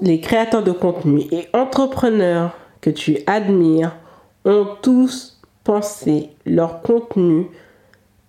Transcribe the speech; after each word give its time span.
les 0.00 0.20
créateurs 0.20 0.62
de 0.62 0.72
contenu 0.72 1.22
et 1.30 1.48
entrepreneurs 1.52 2.56
que 2.80 2.90
tu 2.90 3.18
admires 3.26 3.96
ont 4.44 4.68
tous 4.82 5.40
pensé 5.64 6.30
leur 6.46 6.82
contenu 6.82 7.46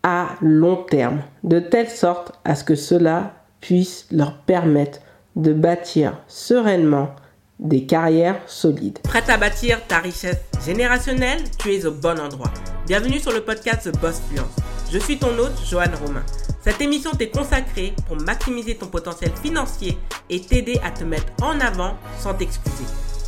à 0.04 0.30
long 0.42 0.78
terme, 0.78 1.22
de 1.44 1.60
telle 1.60 1.90
sorte 1.90 2.34
à 2.44 2.56
ce 2.56 2.64
que 2.64 2.76
cela 2.76 3.34
puisse 3.62 4.08
leur 4.12 4.38
permettre 4.40 5.00
de 5.36 5.54
bâtir 5.54 6.18
sereinement 6.28 7.16
des 7.60 7.86
carrières 7.86 8.42
solides. 8.48 9.00
Prête 9.04 9.30
à 9.30 9.38
bâtir 9.38 9.80
ta 9.88 10.00
richesse 10.00 10.42
générationnelle? 10.66 11.44
Tu 11.60 11.74
es 11.74 11.86
au 11.86 11.92
bon 11.92 12.20
endroit. 12.20 12.52
Bienvenue 12.88 13.20
sur 13.20 13.32
le 13.32 13.42
podcast 13.42 13.90
Boss 14.02 14.20
Fluence. 14.28 14.81
Je 14.92 15.00
suis 15.00 15.18
ton 15.18 15.38
hôte, 15.40 15.54
Joanne 15.70 15.96
Romain. 16.06 16.24
Cette 16.62 16.82
émission 16.82 17.12
t'est 17.12 17.30
consacrée 17.30 17.94
pour 18.08 18.18
maximiser 18.18 18.76
ton 18.76 18.88
potentiel 18.88 19.32
financier 19.42 19.98
et 20.30 20.42
t'aider 20.42 20.82
à 20.84 20.92
te 20.92 21.06
mettre 21.06 21.32
en 21.42 21.58
avant 21.62 21.96
sans 22.20 22.34
t'excuser. 22.34 22.84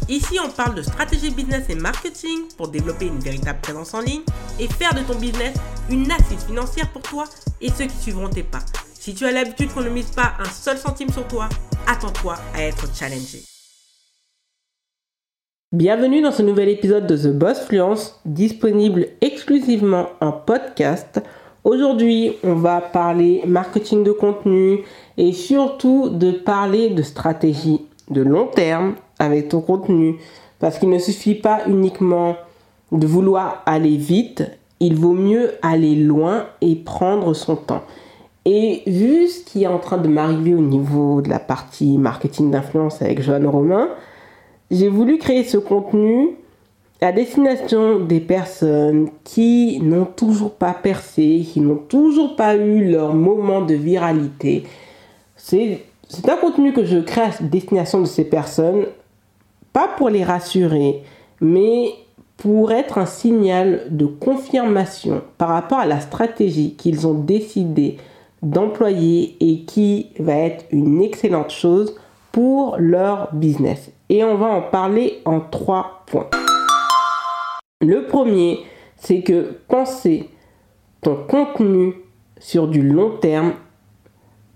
Ici, 0.10 0.38
on 0.46 0.50
parle 0.50 0.76
de 0.76 0.82
stratégie 0.82 1.32
business 1.32 1.70
et 1.70 1.76
marketing 1.76 2.50
pour 2.58 2.68
développer 2.68 3.06
une 3.06 3.20
véritable 3.20 3.60
présence 3.62 3.94
en 3.94 4.02
ligne 4.02 4.24
et 4.60 4.68
faire 4.68 4.94
de 4.94 5.00
ton 5.02 5.18
business 5.18 5.56
une 5.90 6.12
assise 6.12 6.44
financière 6.46 6.92
pour 6.92 7.02
toi 7.02 7.24
et 7.62 7.70
ceux 7.70 7.86
qui 7.86 7.96
suivront 7.96 8.28
tes 8.28 8.44
pas. 8.44 8.60
Si 8.94 9.16
tu 9.16 9.26
as 9.26 9.32
l'habitude 9.32 9.72
qu'on 9.74 9.84
ne 9.84 9.90
mise 9.90 10.12
pas 10.12 10.34
un 10.40 10.50
seul 10.50 10.78
centime 10.78 11.10
sur 11.10 11.26
toi, 11.30 11.48
attends-toi 11.88 12.36
à 12.54 12.64
être 12.64 12.94
challengé. 12.94 13.42
Bienvenue 15.72 16.22
dans 16.22 16.34
ce 16.34 16.42
nouvel 16.42 16.68
épisode 16.68 17.08
de 17.08 17.16
The 17.16 17.34
Boss 17.34 17.62
Fluence, 17.62 18.20
disponible 18.26 19.08
exclusivement 19.22 20.10
en 20.20 20.34
podcast. 20.34 21.22
Aujourd'hui, 21.64 22.34
on 22.44 22.56
va 22.56 22.82
parler 22.82 23.42
marketing 23.48 24.04
de 24.04 24.12
contenu 24.12 24.80
et 25.18 25.32
surtout 25.32 26.10
de 26.10 26.32
parler 26.32 26.90
de 26.90 27.02
stratégie 27.02 27.80
de 28.10 28.22
long 28.22 28.48
terme 28.48 28.96
avec 29.18 29.48
ton 29.48 29.62
contenu. 29.62 30.18
Parce 30.60 30.78
qu'il 30.78 30.90
ne 30.90 31.00
suffit 31.00 31.36
pas 31.36 31.62
uniquement 31.68 32.36
de 32.92 33.08
vouloir 33.08 33.64
aller 33.66 33.96
vite, 33.96 34.44
il 34.82 34.96
vaut 34.96 35.14
mieux 35.14 35.52
aller 35.62 35.96
loin 35.96 36.48
et 36.60 36.76
prendre 36.76 37.34
son 37.34 37.56
temps. 37.56 37.84
Et 38.44 38.84
vu 38.86 39.30
ce 39.30 39.46
qui 39.46 39.64
est 39.64 39.68
en 39.68 39.80
train 39.80 39.98
de 39.98 40.10
m'arriver 40.10 40.54
au 40.54 40.60
niveau 40.60 41.22
de 41.22 41.30
la 41.30 41.40
partie 41.40 41.98
marketing 41.98 42.52
d'influence 42.52 43.02
avec 43.02 43.22
Joanne 43.22 43.48
Romain, 43.48 43.88
j'ai 44.70 44.90
voulu 44.90 45.18
créer 45.18 45.46
ce 45.46 45.58
contenu 45.58 46.32
à 47.04 47.12
destination 47.12 48.00
des 48.00 48.22
personnes 48.22 49.10
qui 49.24 49.80
n'ont 49.82 50.06
toujours 50.06 50.54
pas 50.54 50.74
percé, 50.74 51.46
qui 51.52 51.60
n'ont 51.60 51.76
toujours 51.76 52.36
pas 52.36 52.56
eu 52.56 52.90
leur 52.90 53.14
moment 53.14 53.62
de 53.62 53.74
viralité. 53.74 54.64
C'est 55.36 55.82
un 56.28 56.38
contenu 56.38 56.72
que 56.72 56.86
je 56.86 57.00
crée 57.00 57.22
à 57.22 57.32
destination 57.42 58.00
de 58.00 58.06
ces 58.06 58.24
personnes 58.24 58.86
pas 59.74 59.90
pour 59.98 60.10
les 60.10 60.24
rassurer, 60.24 61.04
mais 61.42 61.90
pour 62.38 62.72
être 62.72 62.98
un 63.00 63.06
signal 63.06 63.88
de 63.90 64.06
confirmation 64.06 65.24
par 65.38 65.50
rapport 65.50 65.80
à 65.80 65.86
la 65.86 66.00
stratégie 66.00 66.76
qu'ils 66.76 67.08
ont 67.08 67.16
décidé 67.16 67.98
d'employer 68.42 69.36
et 69.40 69.62
qui 69.66 70.08
va 70.20 70.36
être 70.36 70.66
une 70.72 71.02
excellente 71.02 71.52
chose 71.52 71.96
pour 72.32 72.78
leur 72.78 73.34
business. 73.34 73.92
Et 74.10 74.24
on 74.24 74.36
va 74.36 74.48
en 74.48 74.62
parler 74.62 75.22
en 75.26 75.40
trois 75.40 76.04
points. 76.06 76.30
Le 77.84 78.06
premier, 78.06 78.60
c'est 78.96 79.22
que 79.22 79.58
penser 79.68 80.30
ton 81.02 81.18
contenu 81.28 81.96
sur 82.40 82.70
du 82.70 82.82
long 82.82 83.18
terme 83.18 83.54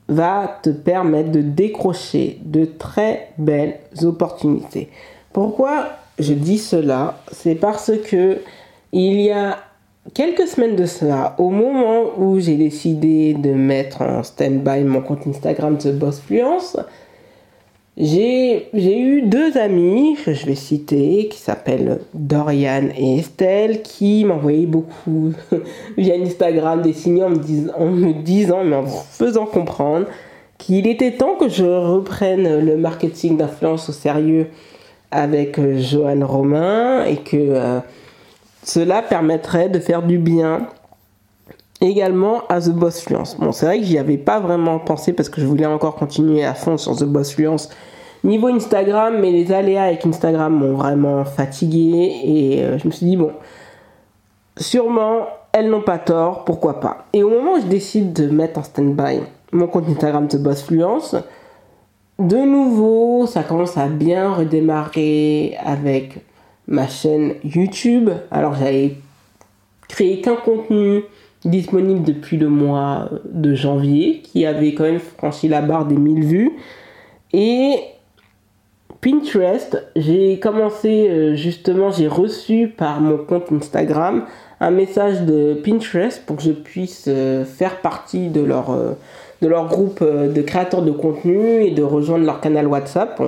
va 0.07 0.59
te 0.63 0.69
permettre 0.69 1.31
de 1.31 1.41
décrocher 1.41 2.39
de 2.45 2.63
très 2.63 3.33
belles 3.37 3.79
opportunités. 4.03 4.87
Pourquoi 5.33 5.89
je 6.17 6.33
dis 6.33 6.57
cela? 6.57 7.21
C'est 7.33 7.55
parce 7.55 7.91
que 8.09 8.37
il 8.93 9.19
y 9.19 9.31
a 9.31 9.57
quelques 10.13 10.47
semaines 10.47 10.77
de 10.77 10.85
cela, 10.85 11.35
au 11.37 11.49
moment 11.49 12.17
où 12.17 12.39
j'ai 12.39 12.55
décidé 12.55 13.33
de 13.33 13.51
mettre 13.51 14.01
en 14.01 14.23
stand-by 14.23 14.85
mon 14.85 15.01
compte 15.01 15.27
Instagram 15.27 15.77
The 15.77 15.91
Boss 15.91 16.21
Fluence, 16.21 16.77
j'ai 17.99 18.69
eu 18.73 19.23
deux 19.23 19.57
amis 19.57 20.17
que 20.23 20.31
je 20.31 20.45
vais 20.45 20.53
citer 20.55 21.29
qui 21.31 21.39
s'appellent 21.39 21.99
Dorian 22.13 22.89
et 22.95 23.17
Estelle 23.17 23.81
qui 23.81 24.23
m'envoyaient 24.23 24.67
beaucoup 24.67 25.33
via 25.97 26.13
Instagram 26.13 26.83
des 26.83 26.93
signaux 26.93 27.25
en 27.25 27.29
me, 27.31 27.37
disant, 27.37 27.73
en 27.75 27.87
me 27.87 28.13
disant, 28.13 28.63
mais 28.63 28.75
en 28.75 28.85
faisant 28.85 29.47
comprendre 29.47 30.05
qu'il 30.59 30.85
était 30.85 31.13
temps 31.13 31.35
que 31.35 31.49
je 31.49 31.65
reprenne 31.65 32.63
le 32.63 32.77
marketing 32.77 33.37
d'influence 33.37 33.89
au 33.89 33.93
sérieux 33.93 34.47
avec 35.09 35.57
euh, 35.57 35.79
Johan 35.79 36.23
Romain 36.23 37.03
et 37.05 37.17
que 37.17 37.35
euh, 37.35 37.79
cela 38.63 39.01
permettrait 39.01 39.69
de 39.69 39.79
faire 39.79 40.03
du 40.03 40.19
bien 40.19 40.67
également 41.81 42.43
à 42.49 42.61
The 42.61 42.69
Boss 42.69 43.01
Fluence. 43.01 43.37
Bon, 43.37 43.51
c'est 43.51 43.65
vrai 43.65 43.79
que 43.79 43.85
j'y 43.85 43.97
avais 43.97 44.17
pas 44.17 44.39
vraiment 44.39 44.79
pensé 44.79 45.13
parce 45.13 45.29
que 45.29 45.41
je 45.41 45.45
voulais 45.45 45.65
encore 45.65 45.95
continuer 45.95 46.43
à 46.43 46.53
fond 46.53 46.77
sur 46.77 46.95
The 46.95 47.03
Boss 47.03 47.33
Fluence 47.33 47.69
niveau 48.23 48.47
Instagram, 48.47 49.17
mais 49.19 49.31
les 49.31 49.51
aléas 49.51 49.83
avec 49.83 50.05
Instagram 50.05 50.53
m'ont 50.53 50.75
vraiment 50.75 51.23
fatigué 51.25 52.11
et 52.23 52.63
euh, 52.63 52.77
je 52.77 52.87
me 52.87 52.91
suis 52.91 53.05
dit 53.05 53.15
bon, 53.15 53.31
sûrement 54.57 55.27
elles 55.53 55.69
n'ont 55.69 55.81
pas 55.81 55.97
tort, 55.97 56.45
pourquoi 56.45 56.79
pas? 56.79 57.05
Et 57.13 57.23
au 57.23 57.29
moment 57.29 57.53
où 57.53 57.61
je 57.61 57.65
décide 57.65 58.13
de 58.13 58.27
mettre 58.27 58.59
en 58.59 58.63
stand-by 58.63 59.21
mon 59.51 59.67
compte 59.67 59.87
Instagram 59.87 60.27
The 60.27 60.37
Boss 60.37 60.61
Fluence, 60.63 61.15
de 62.19 62.37
nouveau, 62.37 63.27
ça 63.27 63.43
commence 63.43 63.77
à 63.77 63.87
bien 63.87 64.33
redémarrer 64.33 65.55
avec 65.63 66.19
ma 66.67 66.87
chaîne 66.87 67.35
YouTube. 67.43 68.09
Alors 68.29 68.55
j'avais 68.55 68.97
créé 69.87 70.21
qu'un 70.21 70.35
contenu 70.35 71.03
disponible 71.47 72.03
depuis 72.03 72.37
le 72.37 72.49
mois 72.49 73.09
de 73.25 73.55
janvier 73.55 74.21
qui 74.23 74.45
avait 74.45 74.73
quand 74.73 74.83
même 74.83 74.99
franchi 74.99 75.47
la 75.47 75.61
barre 75.61 75.85
des 75.85 75.95
1000 75.95 76.23
vues. 76.23 76.51
Et 77.33 77.75
Pinterest, 79.01 79.83
j'ai 79.95 80.39
commencé 80.39 81.07
euh, 81.09 81.35
justement, 81.35 81.91
j'ai 81.91 82.07
reçu 82.07 82.67
par 82.67 82.99
mon 82.99 83.17
compte 83.17 83.51
Instagram 83.51 84.25
un 84.59 84.71
message 84.71 85.21
de 85.21 85.61
Pinterest 85.63 86.25
pour 86.25 86.37
que 86.37 86.43
je 86.43 86.51
puisse 86.51 87.05
euh, 87.07 87.45
faire 87.45 87.81
partie 87.81 88.29
de 88.29 88.41
leur, 88.41 88.71
euh, 88.71 88.93
de 89.41 89.47
leur 89.47 89.67
groupe 89.67 90.03
de 90.03 90.41
créateurs 90.41 90.81
de 90.81 90.91
contenu 90.91 91.63
et 91.63 91.71
de 91.71 91.83
rejoindre 91.83 92.25
leur 92.25 92.41
canal 92.41 92.65
WhatsApp. 92.65 93.21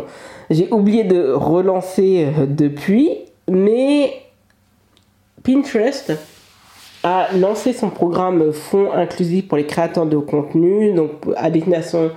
J'ai 0.50 0.72
oublié 0.72 1.04
de 1.04 1.32
relancer 1.32 2.28
depuis, 2.48 3.12
mais 3.48 4.12
Pinterest 5.44 6.14
a 7.04 7.28
lancé 7.38 7.74
son 7.74 7.90
programme 7.90 8.52
Fonds 8.52 8.92
inclusif 8.92 9.48
pour 9.48 9.58
les 9.58 9.66
créateurs 9.66 10.06
de 10.06 10.18
contenu, 10.18 10.94
donc 10.94 11.12
à 11.38 11.50
destination 11.50 12.12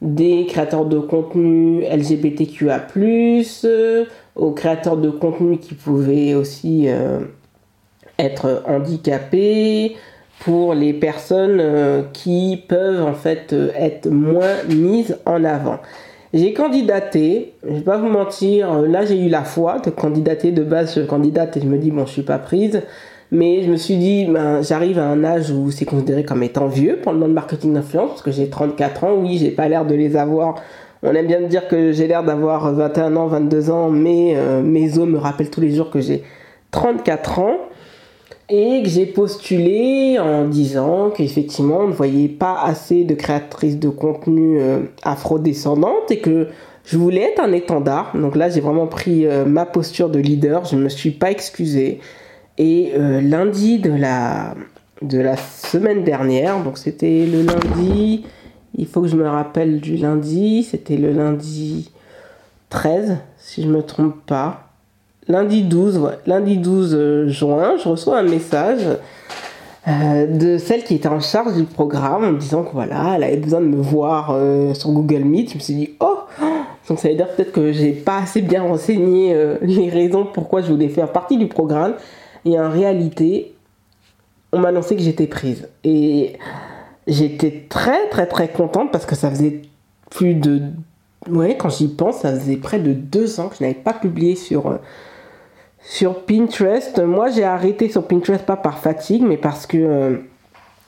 des 0.00 0.46
créateurs 0.46 0.84
de 0.84 0.98
contenu 0.98 1.82
LGBTQA+, 1.84 2.88
euh, 3.64 4.04
aux 4.34 4.52
créateurs 4.52 4.96
de 4.96 5.10
contenu 5.10 5.58
qui 5.58 5.74
pouvaient 5.74 6.34
aussi 6.34 6.84
euh, 6.88 7.20
être 8.18 8.62
handicapés, 8.66 9.96
pour 10.40 10.74
les 10.74 10.92
personnes 10.92 11.58
euh, 11.60 12.02
qui 12.12 12.64
peuvent 12.68 13.04
en 13.04 13.14
fait 13.14 13.54
être 13.76 14.08
moins 14.08 14.64
mises 14.68 15.16
en 15.24 15.44
avant. 15.44 15.78
J'ai 16.34 16.52
candidaté, 16.52 17.52
je 17.62 17.74
vais 17.74 17.80
pas 17.82 17.98
vous 17.98 18.08
mentir, 18.08 18.80
là 18.82 19.04
j'ai 19.04 19.20
eu 19.20 19.28
la 19.28 19.44
foi 19.44 19.78
de 19.78 19.90
candidater 19.90 20.50
de 20.50 20.64
base, 20.64 20.96
je 20.96 21.02
candidate 21.02 21.56
et 21.58 21.60
je 21.60 21.66
me 21.66 21.78
dis 21.78 21.90
bon 21.90 22.06
je 22.06 22.12
suis 22.12 22.22
pas 22.22 22.38
prise. 22.38 22.82
Mais 23.32 23.62
je 23.62 23.70
me 23.70 23.76
suis 23.76 23.96
dit, 23.96 24.26
ben, 24.26 24.60
j'arrive 24.60 24.98
à 24.98 25.06
un 25.06 25.24
âge 25.24 25.50
où 25.50 25.70
c'est 25.70 25.86
considéré 25.86 26.22
comme 26.22 26.42
étant 26.42 26.66
vieux 26.66 26.98
pour 27.02 27.12
le 27.12 27.18
monde 27.18 27.32
marketing 27.32 27.72
d'influence, 27.72 28.10
parce 28.10 28.22
que 28.22 28.30
j'ai 28.30 28.50
34 28.50 29.04
ans, 29.04 29.14
oui, 29.16 29.38
j'ai 29.38 29.50
pas 29.50 29.68
l'air 29.68 29.86
de 29.86 29.94
les 29.94 30.16
avoir. 30.16 30.56
On 31.02 31.14
aime 31.14 31.26
bien 31.26 31.40
dire 31.40 31.66
que 31.66 31.92
j'ai 31.92 32.06
l'air 32.06 32.22
d'avoir 32.22 32.70
21 32.74 33.16
ans, 33.16 33.28
22 33.28 33.70
ans, 33.70 33.88
mais 33.88 34.34
euh, 34.36 34.60
mes 34.60 34.98
os 34.98 35.08
me 35.08 35.16
rappellent 35.16 35.48
tous 35.48 35.62
les 35.62 35.74
jours 35.74 35.88
que 35.88 36.02
j'ai 36.02 36.24
34 36.72 37.38
ans. 37.38 37.56
Et 38.50 38.82
que 38.82 38.88
j'ai 38.90 39.06
postulé 39.06 40.18
en 40.18 40.44
disant 40.44 41.08
qu'effectivement, 41.08 41.78
on 41.78 41.88
ne 41.88 41.92
voyait 41.92 42.28
pas 42.28 42.60
assez 42.62 43.04
de 43.04 43.14
créatrices 43.14 43.78
de 43.78 43.88
contenu 43.88 44.60
euh, 44.60 44.80
afro-descendantes 45.04 46.10
et 46.10 46.18
que 46.18 46.48
je 46.84 46.98
voulais 46.98 47.22
être 47.22 47.40
un 47.40 47.52
étendard. 47.52 48.12
Donc 48.14 48.36
là, 48.36 48.50
j'ai 48.50 48.60
vraiment 48.60 48.88
pris 48.88 49.26
euh, 49.26 49.46
ma 49.46 49.64
posture 49.64 50.10
de 50.10 50.18
leader. 50.18 50.66
Je 50.66 50.76
ne 50.76 50.82
me 50.82 50.90
suis 50.90 51.12
pas 51.12 51.30
excusée. 51.30 52.00
Et 52.58 52.92
euh, 52.94 53.20
lundi 53.20 53.78
de 53.78 53.92
la, 53.92 54.54
de 55.00 55.18
la 55.18 55.36
semaine 55.36 56.04
dernière, 56.04 56.62
donc 56.62 56.76
c'était 56.76 57.26
le 57.26 57.42
lundi, 57.42 58.26
il 58.76 58.86
faut 58.86 59.00
que 59.00 59.08
je 59.08 59.16
me 59.16 59.26
rappelle 59.26 59.80
du 59.80 59.96
lundi, 59.96 60.62
c'était 60.62 60.96
le 60.96 61.12
lundi 61.12 61.90
13, 62.68 63.16
si 63.38 63.62
je 63.62 63.68
ne 63.68 63.76
me 63.76 63.82
trompe 63.82 64.16
pas. 64.26 64.68
Lundi 65.28 65.62
12, 65.62 66.00
lundi 66.26 66.58
12 66.58 66.94
euh, 66.94 67.28
juin, 67.28 67.76
je 67.82 67.88
reçois 67.88 68.18
un 68.18 68.24
message 68.24 68.86
euh, 69.88 70.26
de 70.26 70.58
celle 70.58 70.84
qui 70.84 70.96
était 70.96 71.08
en 71.08 71.20
charge 71.20 71.54
du 71.54 71.64
programme 71.64 72.24
en 72.24 72.32
me 72.32 72.38
disant 72.38 72.64
que 72.64 72.72
voilà, 72.72 73.14
elle 73.16 73.24
avait 73.24 73.36
besoin 73.38 73.60
de 73.60 73.66
me 73.66 73.80
voir 73.80 74.36
sur 74.74 74.90
Google 74.90 75.24
Meet. 75.24 75.50
Je 75.50 75.54
me 75.54 75.60
suis 75.60 75.74
dit, 75.74 75.90
oh, 76.00 76.18
donc 76.86 76.98
ça 76.98 77.08
veut 77.08 77.14
dire 77.14 77.28
peut-être 77.28 77.52
que 77.52 77.72
j'ai 77.72 77.92
pas 77.92 78.18
assez 78.18 78.42
bien 78.42 78.62
renseigné 78.62 79.34
les 79.62 79.88
raisons 79.88 80.26
pourquoi 80.30 80.60
je 80.60 80.70
voulais 80.70 80.88
faire 80.88 81.10
partie 81.10 81.38
du 81.38 81.46
programme. 81.46 81.94
Et 82.44 82.58
en 82.58 82.70
réalité, 82.70 83.54
on 84.52 84.58
m'a 84.58 84.68
annoncé 84.68 84.96
que 84.96 85.02
j'étais 85.02 85.26
prise. 85.26 85.68
Et 85.84 86.38
j'étais 87.06 87.66
très 87.68 88.08
très 88.08 88.26
très 88.26 88.48
contente 88.48 88.90
parce 88.92 89.06
que 89.06 89.14
ça 89.14 89.30
faisait 89.30 89.62
plus 90.10 90.34
de... 90.34 90.62
Ouais, 91.28 91.56
quand 91.56 91.68
j'y 91.68 91.88
pense, 91.88 92.18
ça 92.18 92.34
faisait 92.38 92.56
près 92.56 92.80
de 92.80 92.92
deux 92.92 93.38
ans 93.40 93.48
que 93.48 93.56
je 93.56 93.62
n'avais 93.62 93.74
pas 93.74 93.92
publié 93.92 94.34
sur 94.34 94.78
sur 95.84 96.24
Pinterest, 96.24 97.00
moi 97.00 97.30
j'ai 97.30 97.44
arrêté 97.44 97.88
sur 97.88 98.06
Pinterest 98.06 98.44
pas 98.44 98.56
par 98.56 98.78
fatigue, 98.78 99.22
mais 99.22 99.36
parce 99.36 99.66
que 99.66 99.76
euh, 99.76 100.16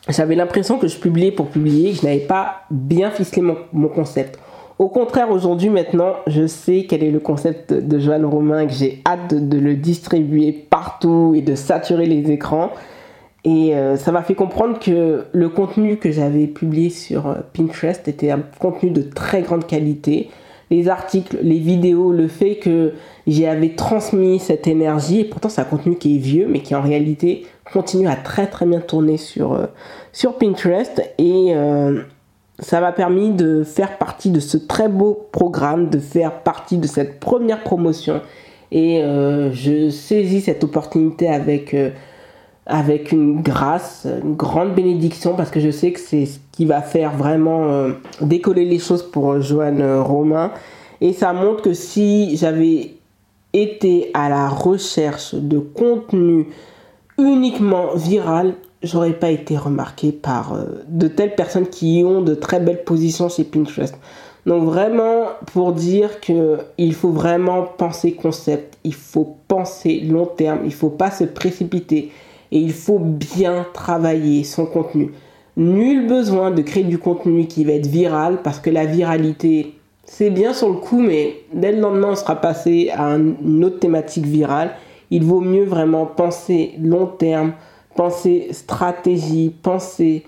j'avais 0.08 0.36
l'impression 0.36 0.78
que 0.78 0.86
je 0.86 0.98
publiais 0.98 1.32
pour 1.32 1.48
publier, 1.48 1.92
que 1.92 1.98
je 1.98 2.06
n'avais 2.06 2.20
pas 2.20 2.62
bien 2.70 3.10
ficelé 3.10 3.42
mon, 3.72 3.88
concept. 3.88 4.38
Au 4.78 4.88
contraire, 4.88 5.30
aujourd'hui, 5.30 5.70
maintenant, 5.70 6.14
je 6.26 6.48
sais 6.48 6.86
quel 6.88 7.04
est 7.04 7.12
le 7.12 7.20
concept 7.20 7.72
de 7.72 7.98
Joanne 8.00 8.24
Romain, 8.24 8.66
que 8.66 8.72
j'ai 8.72 9.02
hâte 9.06 9.32
de, 9.32 9.58
le 9.58 9.76
distribuer 9.76 10.50
partout 10.52 11.32
et 11.36 11.42
de 11.42 11.54
saturer 11.54 12.06
les 12.06 12.32
écrans. 12.32 12.70
Et 13.44 13.76
euh, 13.76 13.96
ça 13.96 14.10
m'a 14.10 14.22
fait 14.22 14.34
comprendre 14.34 14.80
que 14.80 15.26
le 15.30 15.48
contenu 15.48 15.98
que 15.98 16.10
j'avais 16.10 16.46
publié 16.46 16.90
sur 16.90 17.28
euh, 17.28 17.34
Pinterest 17.52 18.08
était 18.08 18.30
un 18.30 18.42
contenu 18.58 18.90
de 18.90 19.02
très 19.02 19.42
grande 19.42 19.66
qualité 19.66 20.30
les 20.70 20.88
articles, 20.88 21.38
les 21.42 21.58
vidéos, 21.58 22.10
le 22.10 22.26
fait 22.26 22.56
que 22.56 22.94
j'avais 23.26 23.74
transmis 23.74 24.38
cette 24.38 24.66
énergie, 24.66 25.20
et 25.20 25.24
pourtant 25.24 25.50
c'est 25.50 25.60
un 25.60 25.64
contenu 25.64 25.96
qui 25.96 26.16
est 26.16 26.18
vieux, 26.18 26.46
mais 26.48 26.60
qui 26.60 26.74
en 26.74 26.80
réalité 26.80 27.46
continue 27.70 28.08
à 28.08 28.16
très 28.16 28.46
très 28.46 28.64
bien 28.64 28.80
tourner 28.80 29.18
sur, 29.18 29.52
euh, 29.52 29.66
Pinterest. 30.40 31.02
Et 31.18 31.54
ça 32.60 32.80
m'a 32.80 32.92
permis 32.92 33.30
de 33.30 33.64
faire 33.64 33.98
partie 33.98 34.30
de 34.30 34.40
ce 34.40 34.56
très 34.56 34.88
beau 34.88 35.28
programme, 35.32 35.90
de 35.90 35.98
faire 35.98 36.42
partie 36.42 36.78
de 36.78 36.86
cette 36.86 37.20
première 37.20 37.62
promotion. 37.62 38.20
Et 38.70 39.02
euh, 39.02 39.52
je 39.52 39.90
saisis 39.90 40.40
cette 40.40 40.64
opportunité 40.64 41.28
avec 41.28 41.74
avec 42.66 43.12
une 43.12 43.42
grâce, 43.42 44.06
une 44.22 44.34
grande 44.34 44.74
bénédiction, 44.74 45.34
parce 45.34 45.50
que 45.50 45.60
je 45.60 45.70
sais 45.70 45.92
que 45.92 46.00
c'est 46.00 46.26
ce 46.26 46.38
qui 46.52 46.64
va 46.64 46.80
faire 46.80 47.12
vraiment 47.12 47.64
euh, 47.68 47.92
décoller 48.20 48.64
les 48.64 48.78
choses 48.78 49.02
pour 49.02 49.40
Joanne 49.40 49.82
euh, 49.82 50.02
Romain. 50.02 50.50
Et 51.00 51.12
ça 51.12 51.32
montre 51.32 51.62
que 51.62 51.74
si 51.74 52.36
j'avais 52.36 52.94
été 53.52 54.10
à 54.14 54.28
la 54.28 54.48
recherche 54.48 55.34
de 55.34 55.58
contenu 55.58 56.46
uniquement 57.18 57.94
viral, 57.94 58.54
j'aurais 58.84 59.12
pas 59.12 59.30
été 59.30 59.56
remarqué 59.56 60.12
par 60.12 60.54
euh, 60.54 60.64
de 60.88 61.08
telles 61.08 61.34
personnes 61.34 61.66
qui 61.66 62.02
ont 62.06 62.22
de 62.22 62.34
très 62.34 62.60
belles 62.60 62.84
positions 62.84 63.28
chez 63.28 63.44
Pinterest. 63.44 63.96
Donc 64.46 64.64
vraiment 64.64 65.24
pour 65.52 65.72
dire 65.72 66.20
que 66.20 66.58
il 66.76 66.94
faut 66.94 67.10
vraiment 67.10 67.62
penser 67.62 68.12
concept, 68.12 68.76
il 68.84 68.94
faut 68.94 69.36
penser 69.48 70.00
long 70.00 70.26
terme, 70.26 70.60
il 70.64 70.74
faut 70.74 70.90
pas 70.90 71.10
se 71.10 71.24
précipiter 71.24 72.12
et 72.52 72.58
il 72.58 72.72
faut 72.72 72.98
bien 72.98 73.66
travailler 73.72 74.44
son 74.44 74.66
contenu. 74.66 75.12
Nul 75.56 76.06
besoin 76.06 76.50
de 76.50 76.62
créer 76.62 76.84
du 76.84 76.98
contenu 76.98 77.46
qui 77.46 77.64
va 77.64 77.72
être 77.72 77.86
viral 77.86 78.42
parce 78.42 78.58
que 78.58 78.70
la 78.70 78.86
viralité, 78.86 79.74
c'est 80.04 80.30
bien 80.30 80.52
sur 80.52 80.68
le 80.68 80.76
coup, 80.76 81.00
mais 81.00 81.36
dès 81.52 81.72
le 81.72 81.80
lendemain, 81.80 82.08
on 82.10 82.16
sera 82.16 82.36
passé 82.36 82.90
à 82.94 83.12
une 83.14 83.64
autre 83.64 83.78
thématique 83.78 84.26
virale. 84.26 84.72
Il 85.10 85.22
vaut 85.24 85.40
mieux 85.40 85.64
vraiment 85.64 86.06
penser 86.06 86.72
long 86.82 87.06
terme, 87.06 87.52
penser 87.96 88.48
stratégie, 88.52 89.54
penser 89.62 90.24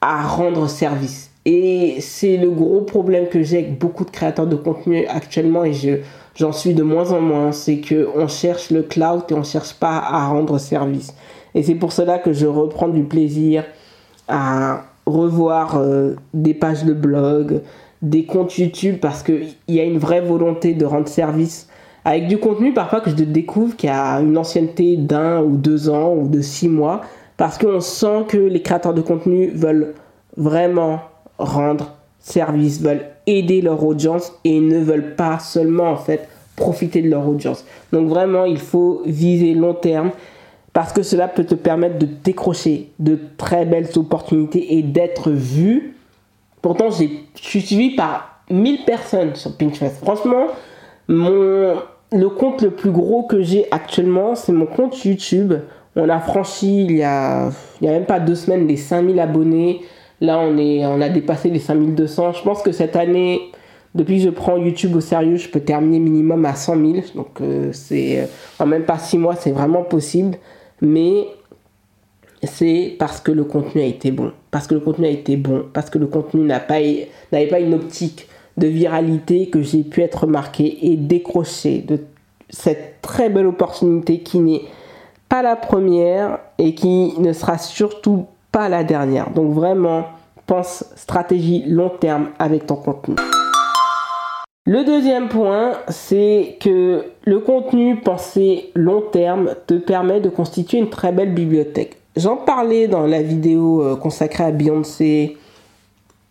à 0.00 0.26
rendre 0.26 0.68
service. 0.68 1.30
Et 1.44 1.96
c'est 2.00 2.36
le 2.36 2.50
gros 2.50 2.82
problème 2.82 3.28
que 3.28 3.42
j'ai 3.42 3.58
avec 3.58 3.78
beaucoup 3.78 4.04
de 4.04 4.10
créateurs 4.10 4.46
de 4.46 4.56
contenu 4.56 5.06
actuellement 5.06 5.64
et 5.64 5.72
je, 5.72 6.00
j'en 6.34 6.52
suis 6.52 6.74
de 6.74 6.82
moins 6.82 7.10
en 7.12 7.20
moins, 7.20 7.52
c'est 7.52 7.78
que 7.78 8.08
on 8.14 8.28
cherche 8.28 8.70
le 8.70 8.82
cloud 8.82 9.22
et 9.30 9.34
on 9.34 9.44
cherche 9.44 9.74
pas 9.74 9.96
à 9.96 10.26
rendre 10.28 10.58
service. 10.58 11.14
Et 11.54 11.62
c'est 11.62 11.74
pour 11.74 11.92
cela 11.92 12.18
que 12.18 12.32
je 12.32 12.46
reprends 12.46 12.88
du 12.88 13.02
plaisir 13.02 13.64
à 14.28 14.84
revoir 15.06 15.76
euh, 15.76 16.16
des 16.34 16.54
pages 16.54 16.84
de 16.84 16.92
blog, 16.92 17.62
des 18.02 18.24
comptes 18.24 18.58
YouTube 18.58 18.98
parce 19.00 19.22
qu'il 19.22 19.54
y 19.68 19.80
a 19.80 19.84
une 19.84 19.98
vraie 19.98 20.20
volonté 20.20 20.74
de 20.74 20.84
rendre 20.84 21.08
service 21.08 21.67
avec 22.08 22.26
du 22.26 22.38
contenu 22.38 22.72
parfois 22.72 23.02
que 23.02 23.10
je 23.10 23.16
découvre 23.16 23.76
qui 23.76 23.86
a 23.86 24.14
une 24.20 24.38
ancienneté 24.38 24.96
d'un 24.96 25.42
ou 25.42 25.58
deux 25.58 25.90
ans 25.90 26.14
ou 26.14 26.26
de 26.26 26.40
six 26.40 26.70
mois 26.70 27.02
parce 27.36 27.58
qu'on 27.58 27.82
sent 27.82 28.24
que 28.28 28.38
les 28.38 28.62
créateurs 28.62 28.94
de 28.94 29.02
contenu 29.02 29.48
veulent 29.48 29.92
vraiment 30.34 31.00
rendre 31.38 31.92
service, 32.18 32.80
veulent 32.80 33.04
aider 33.26 33.60
leur 33.60 33.84
audience 33.84 34.32
et 34.44 34.58
ne 34.58 34.78
veulent 34.78 35.16
pas 35.16 35.38
seulement 35.38 35.90
en 35.90 35.96
fait 35.96 36.30
profiter 36.56 37.02
de 37.02 37.10
leur 37.10 37.28
audience. 37.28 37.66
Donc 37.92 38.08
vraiment, 38.08 38.46
il 38.46 38.58
faut 38.58 39.02
viser 39.04 39.52
long 39.52 39.74
terme 39.74 40.10
parce 40.72 40.94
que 40.94 41.02
cela 41.02 41.28
peut 41.28 41.44
te 41.44 41.54
permettre 41.54 41.98
de 41.98 42.06
décrocher 42.06 42.90
de 42.98 43.18
très 43.36 43.66
belles 43.66 43.90
opportunités 43.96 44.78
et 44.78 44.82
d'être 44.82 45.30
vu. 45.30 45.94
Pourtant, 46.62 46.88
je 46.88 47.04
suis 47.34 47.60
suivi 47.60 47.94
par 47.96 48.40
1000 48.48 48.86
personnes 48.86 49.34
sur 49.34 49.54
Pinterest. 49.58 49.98
Franchement, 49.98 50.46
mon, 51.06 51.74
le 52.12 52.28
compte 52.28 52.62
le 52.62 52.70
plus 52.70 52.90
gros 52.90 53.22
que 53.24 53.42
j'ai 53.42 53.66
actuellement, 53.70 54.34
c'est 54.34 54.52
mon 54.52 54.66
compte 54.66 55.04
YouTube. 55.04 55.54
On 55.96 56.08
a 56.08 56.20
franchi 56.20 56.84
il 56.84 56.96
y 56.96 57.02
a, 57.02 57.50
il 57.80 57.86
y 57.86 57.88
a 57.88 57.92
même 57.92 58.06
pas 58.06 58.20
deux 58.20 58.34
semaines 58.34 58.66
les 58.66 58.76
5000 58.76 59.18
abonnés. 59.20 59.82
Là, 60.20 60.38
on, 60.38 60.56
est, 60.58 60.84
on 60.86 61.00
a 61.00 61.08
dépassé 61.08 61.50
les 61.50 61.58
5200. 61.58 62.32
Je 62.32 62.42
pense 62.42 62.62
que 62.62 62.72
cette 62.72 62.96
année, 62.96 63.52
depuis 63.94 64.18
que 64.18 64.24
je 64.24 64.30
prends 64.30 64.56
YouTube 64.56 64.96
au 64.96 65.00
sérieux, 65.00 65.36
je 65.36 65.48
peux 65.48 65.60
terminer 65.60 65.98
minimum 65.98 66.44
à 66.44 66.54
100 66.54 66.76
000. 66.76 66.92
Donc, 67.14 67.40
euh, 67.40 67.70
c'est 67.72 68.28
en 68.58 68.66
même 68.66 68.84
pas 68.84 68.98
6 68.98 69.18
mois, 69.18 69.36
c'est 69.36 69.52
vraiment 69.52 69.82
possible. 69.82 70.38
Mais 70.80 71.26
c'est 72.42 72.96
parce 72.98 73.20
que 73.20 73.32
le 73.32 73.44
contenu 73.44 73.82
a 73.82 73.84
été 73.84 74.10
bon. 74.10 74.32
Parce 74.50 74.66
que 74.66 74.74
le 74.74 74.80
contenu 74.80 75.06
a 75.06 75.10
été 75.10 75.36
bon. 75.36 75.66
Parce 75.72 75.90
que 75.90 75.98
le 75.98 76.06
contenu 76.06 76.42
n'avait 76.42 77.46
pas 77.48 77.60
une 77.60 77.74
optique 77.74 78.28
de 78.58 78.66
viralité 78.66 79.48
que 79.48 79.62
j'ai 79.62 79.82
pu 79.82 80.02
être 80.02 80.24
remarqué 80.24 80.90
et 80.90 80.96
décroché 80.96 81.78
de 81.78 82.00
cette 82.50 83.00
très 83.02 83.28
belle 83.28 83.46
opportunité 83.46 84.20
qui 84.20 84.38
n'est 84.38 84.62
pas 85.28 85.42
la 85.42 85.56
première 85.56 86.38
et 86.58 86.74
qui 86.74 87.14
ne 87.18 87.32
sera 87.32 87.58
surtout 87.58 88.26
pas 88.50 88.68
la 88.68 88.84
dernière. 88.84 89.30
Donc 89.30 89.52
vraiment, 89.52 90.04
pense 90.46 90.84
stratégie 90.96 91.64
long 91.66 91.90
terme 91.90 92.30
avec 92.38 92.66
ton 92.66 92.76
contenu. 92.76 93.14
Le 94.66 94.84
deuxième 94.84 95.28
point, 95.28 95.72
c'est 95.88 96.56
que 96.60 97.04
le 97.24 97.38
contenu 97.38 97.96
pensé 98.00 98.70
long 98.74 99.02
terme 99.12 99.54
te 99.66 99.74
permet 99.74 100.20
de 100.20 100.28
constituer 100.28 100.78
une 100.78 100.90
très 100.90 101.12
belle 101.12 101.32
bibliothèque. 101.32 101.96
J'en 102.16 102.36
parlais 102.36 102.88
dans 102.88 103.06
la 103.06 103.22
vidéo 103.22 103.82
euh, 103.82 103.96
consacrée 103.96 104.44
à 104.44 104.50
Beyoncé 104.50 105.36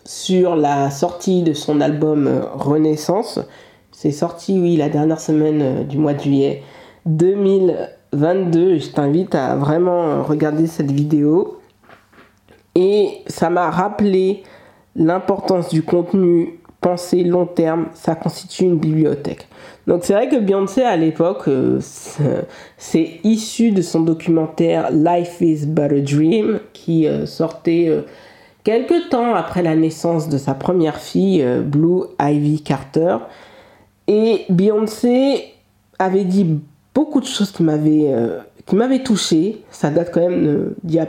sur 0.08 0.56
la 0.56 0.90
sortie 0.90 1.44
de 1.44 1.52
son 1.52 1.82
album 1.82 2.28
euh, 2.28 2.40
Renaissance. 2.54 3.42
C'est 3.92 4.12
sorti, 4.12 4.58
oui, 4.58 4.78
la 4.78 4.88
dernière 4.88 5.20
semaine 5.20 5.62
euh, 5.62 5.84
du 5.84 5.98
mois 5.98 6.14
de 6.14 6.22
juillet 6.22 6.64
2022. 7.08 8.78
Je 8.78 8.88
t'invite 8.88 9.36
à 9.36 9.58
vraiment 9.58 10.24
regarder 10.24 10.66
cette 10.66 10.92
vidéo. 10.92 11.60
Et 12.74 13.22
ça 13.28 13.50
m'a 13.50 13.70
rappelé 13.70 14.44
l'importance 14.96 15.68
du 15.68 15.84
contenu 15.84 16.58
pensée 16.80 17.24
long 17.24 17.46
terme, 17.46 17.88
ça 17.94 18.16
constitue 18.16 18.64
une 18.64 18.78
bibliothèque. 18.78 19.48
Donc 19.88 20.04
c'est 20.04 20.14
vrai 20.14 20.30
que 20.30 20.38
Beyoncé 20.38 20.84
à 20.84 20.96
l'époque, 20.96 21.48
euh, 21.48 21.80
c'est 22.78 23.20
issu 23.24 23.72
de 23.72 23.82
son 23.82 24.02
documentaire 24.02 24.92
Life 24.92 25.42
is 25.42 25.66
but 25.66 25.92
a 25.92 26.00
Dream 26.00 26.60
qui 26.74 27.08
euh, 27.08 27.26
sortait 27.26 27.88
euh, 27.90 28.02
quelques 28.68 29.08
temps 29.08 29.34
après 29.34 29.64
la 29.64 29.78
naissance 29.78 30.28
de 30.28 30.38
sa 30.38 30.54
première 30.54 30.98
fille, 30.98 31.42
Blue 31.64 32.02
Ivy 32.20 32.62
Carter. 32.62 33.16
Et 34.10 34.44
Beyoncé 34.50 35.54
avait 36.00 36.26
dit 36.26 36.60
beaucoup 36.94 37.22
de 37.22 37.26
choses 37.26 37.54
qui 37.54 37.64
m'avaient 37.64 38.14
m'avaient 38.74 39.04
touché. 39.04 39.64
Ça 39.72 39.90
date 39.90 40.12
quand 40.14 40.20
même 40.20 40.74
d'il 40.84 40.98
y 40.98 41.00
a 41.00 41.08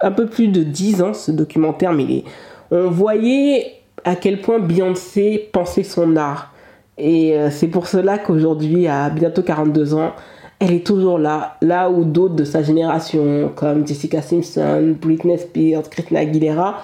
un 0.00 0.10
peu 0.10 0.26
plus 0.26 0.48
de 0.48 0.64
10 0.64 1.02
ans 1.02 1.14
ce 1.14 1.30
documentaire, 1.30 1.92
mais 1.92 2.24
on 2.72 2.90
voyait 2.90 3.74
à 4.04 4.16
quel 4.16 4.40
point 4.40 4.58
Beyoncé 4.58 5.50
pensait 5.52 5.84
son 5.84 6.16
art. 6.16 6.52
Et 6.98 7.38
euh, 7.38 7.48
c'est 7.50 7.68
pour 7.68 7.86
cela 7.86 8.18
qu'aujourd'hui, 8.18 8.88
à 8.88 9.08
bientôt 9.08 9.42
42 9.42 9.94
ans, 9.94 10.12
elle 10.60 10.72
est 10.72 10.86
toujours 10.86 11.18
là, 11.18 11.56
là 11.62 11.90
où 11.90 12.04
d'autres 12.04 12.36
de 12.36 12.44
sa 12.44 12.62
génération, 12.62 13.50
comme 13.56 13.86
Jessica 13.86 14.20
Simpson, 14.20 14.94
Britney 15.00 15.38
Spears, 15.38 15.88
Christina 15.88 16.20
Aguilera, 16.20 16.82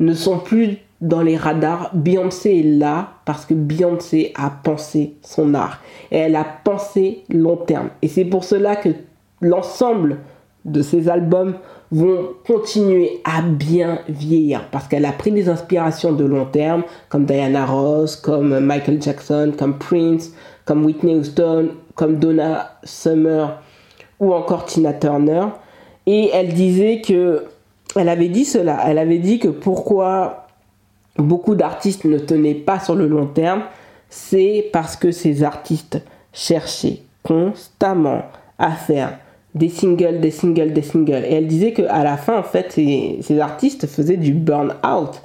ne 0.00 0.14
sont 0.14 0.38
plus 0.38 0.78
dans 1.02 1.20
les 1.20 1.36
radars. 1.36 1.90
Beyoncé 1.94 2.60
est 2.60 2.78
là 2.78 3.10
parce 3.26 3.44
que 3.44 3.52
Beyoncé 3.52 4.32
a 4.34 4.50
pensé 4.50 5.14
son 5.22 5.52
art. 5.54 5.80
Et 6.10 6.16
elle 6.16 6.36
a 6.36 6.44
pensé 6.64 7.22
long 7.28 7.56
terme. 7.56 7.90
Et 8.00 8.08
c'est 8.08 8.24
pour 8.24 8.44
cela 8.44 8.76
que 8.76 8.88
l'ensemble 9.42 10.18
de 10.64 10.80
ses 10.80 11.08
albums 11.08 11.54
vont 11.90 12.30
continuer 12.46 13.20
à 13.24 13.40
bien 13.42 14.00
vieillir 14.08 14.68
parce 14.70 14.88
qu'elle 14.88 15.06
a 15.06 15.12
pris 15.12 15.32
des 15.32 15.48
inspirations 15.48 16.12
de 16.12 16.24
long 16.24 16.44
terme 16.44 16.82
comme 17.08 17.24
Diana 17.24 17.64
Ross, 17.64 18.16
comme 18.16 18.58
Michael 18.60 19.00
Jackson, 19.00 19.52
comme 19.56 19.78
Prince, 19.78 20.32
comme 20.68 20.84
Whitney 20.84 21.14
Houston, 21.14 21.70
comme 21.94 22.18
Donna 22.18 22.72
Summer 22.84 23.62
ou 24.20 24.34
encore 24.34 24.66
Tina 24.66 24.92
Turner. 24.92 25.46
Et 26.04 26.28
elle 26.34 26.52
disait 26.52 27.00
que, 27.00 27.44
elle 27.96 28.10
avait 28.10 28.28
dit 28.28 28.44
cela, 28.44 28.78
elle 28.84 28.98
avait 28.98 29.18
dit 29.18 29.38
que 29.38 29.48
pourquoi 29.48 30.46
beaucoup 31.16 31.54
d'artistes 31.54 32.04
ne 32.04 32.18
tenaient 32.18 32.54
pas 32.54 32.80
sur 32.80 32.94
le 32.94 33.06
long 33.06 33.24
terme, 33.24 33.62
c'est 34.10 34.68
parce 34.70 34.94
que 34.94 35.10
ces 35.10 35.42
artistes 35.42 36.02
cherchaient 36.34 37.00
constamment 37.22 38.24
à 38.58 38.72
faire 38.72 39.18
des 39.54 39.70
singles, 39.70 40.20
des 40.20 40.30
singles, 40.30 40.74
des 40.74 40.82
singles. 40.82 41.24
Et 41.24 41.32
elle 41.32 41.46
disait 41.46 41.72
qu'à 41.72 42.04
la 42.04 42.18
fin, 42.18 42.38
en 42.38 42.42
fait, 42.42 42.72
ces, 42.72 43.40
artistes 43.40 43.86
faisaient 43.86 44.18
du 44.18 44.34
burn-out. 44.34 45.22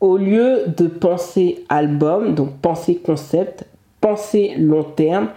Au 0.00 0.18
lieu 0.18 0.64
de 0.76 0.86
penser 0.88 1.64
album, 1.70 2.34
donc 2.34 2.58
penser 2.60 2.96
concept, 2.96 3.64
penser 4.04 4.52
long 4.58 4.84
terme 4.84 5.28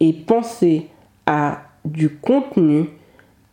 et 0.00 0.14
penser 0.14 0.86
à 1.26 1.58
du 1.84 2.08
contenu 2.08 2.88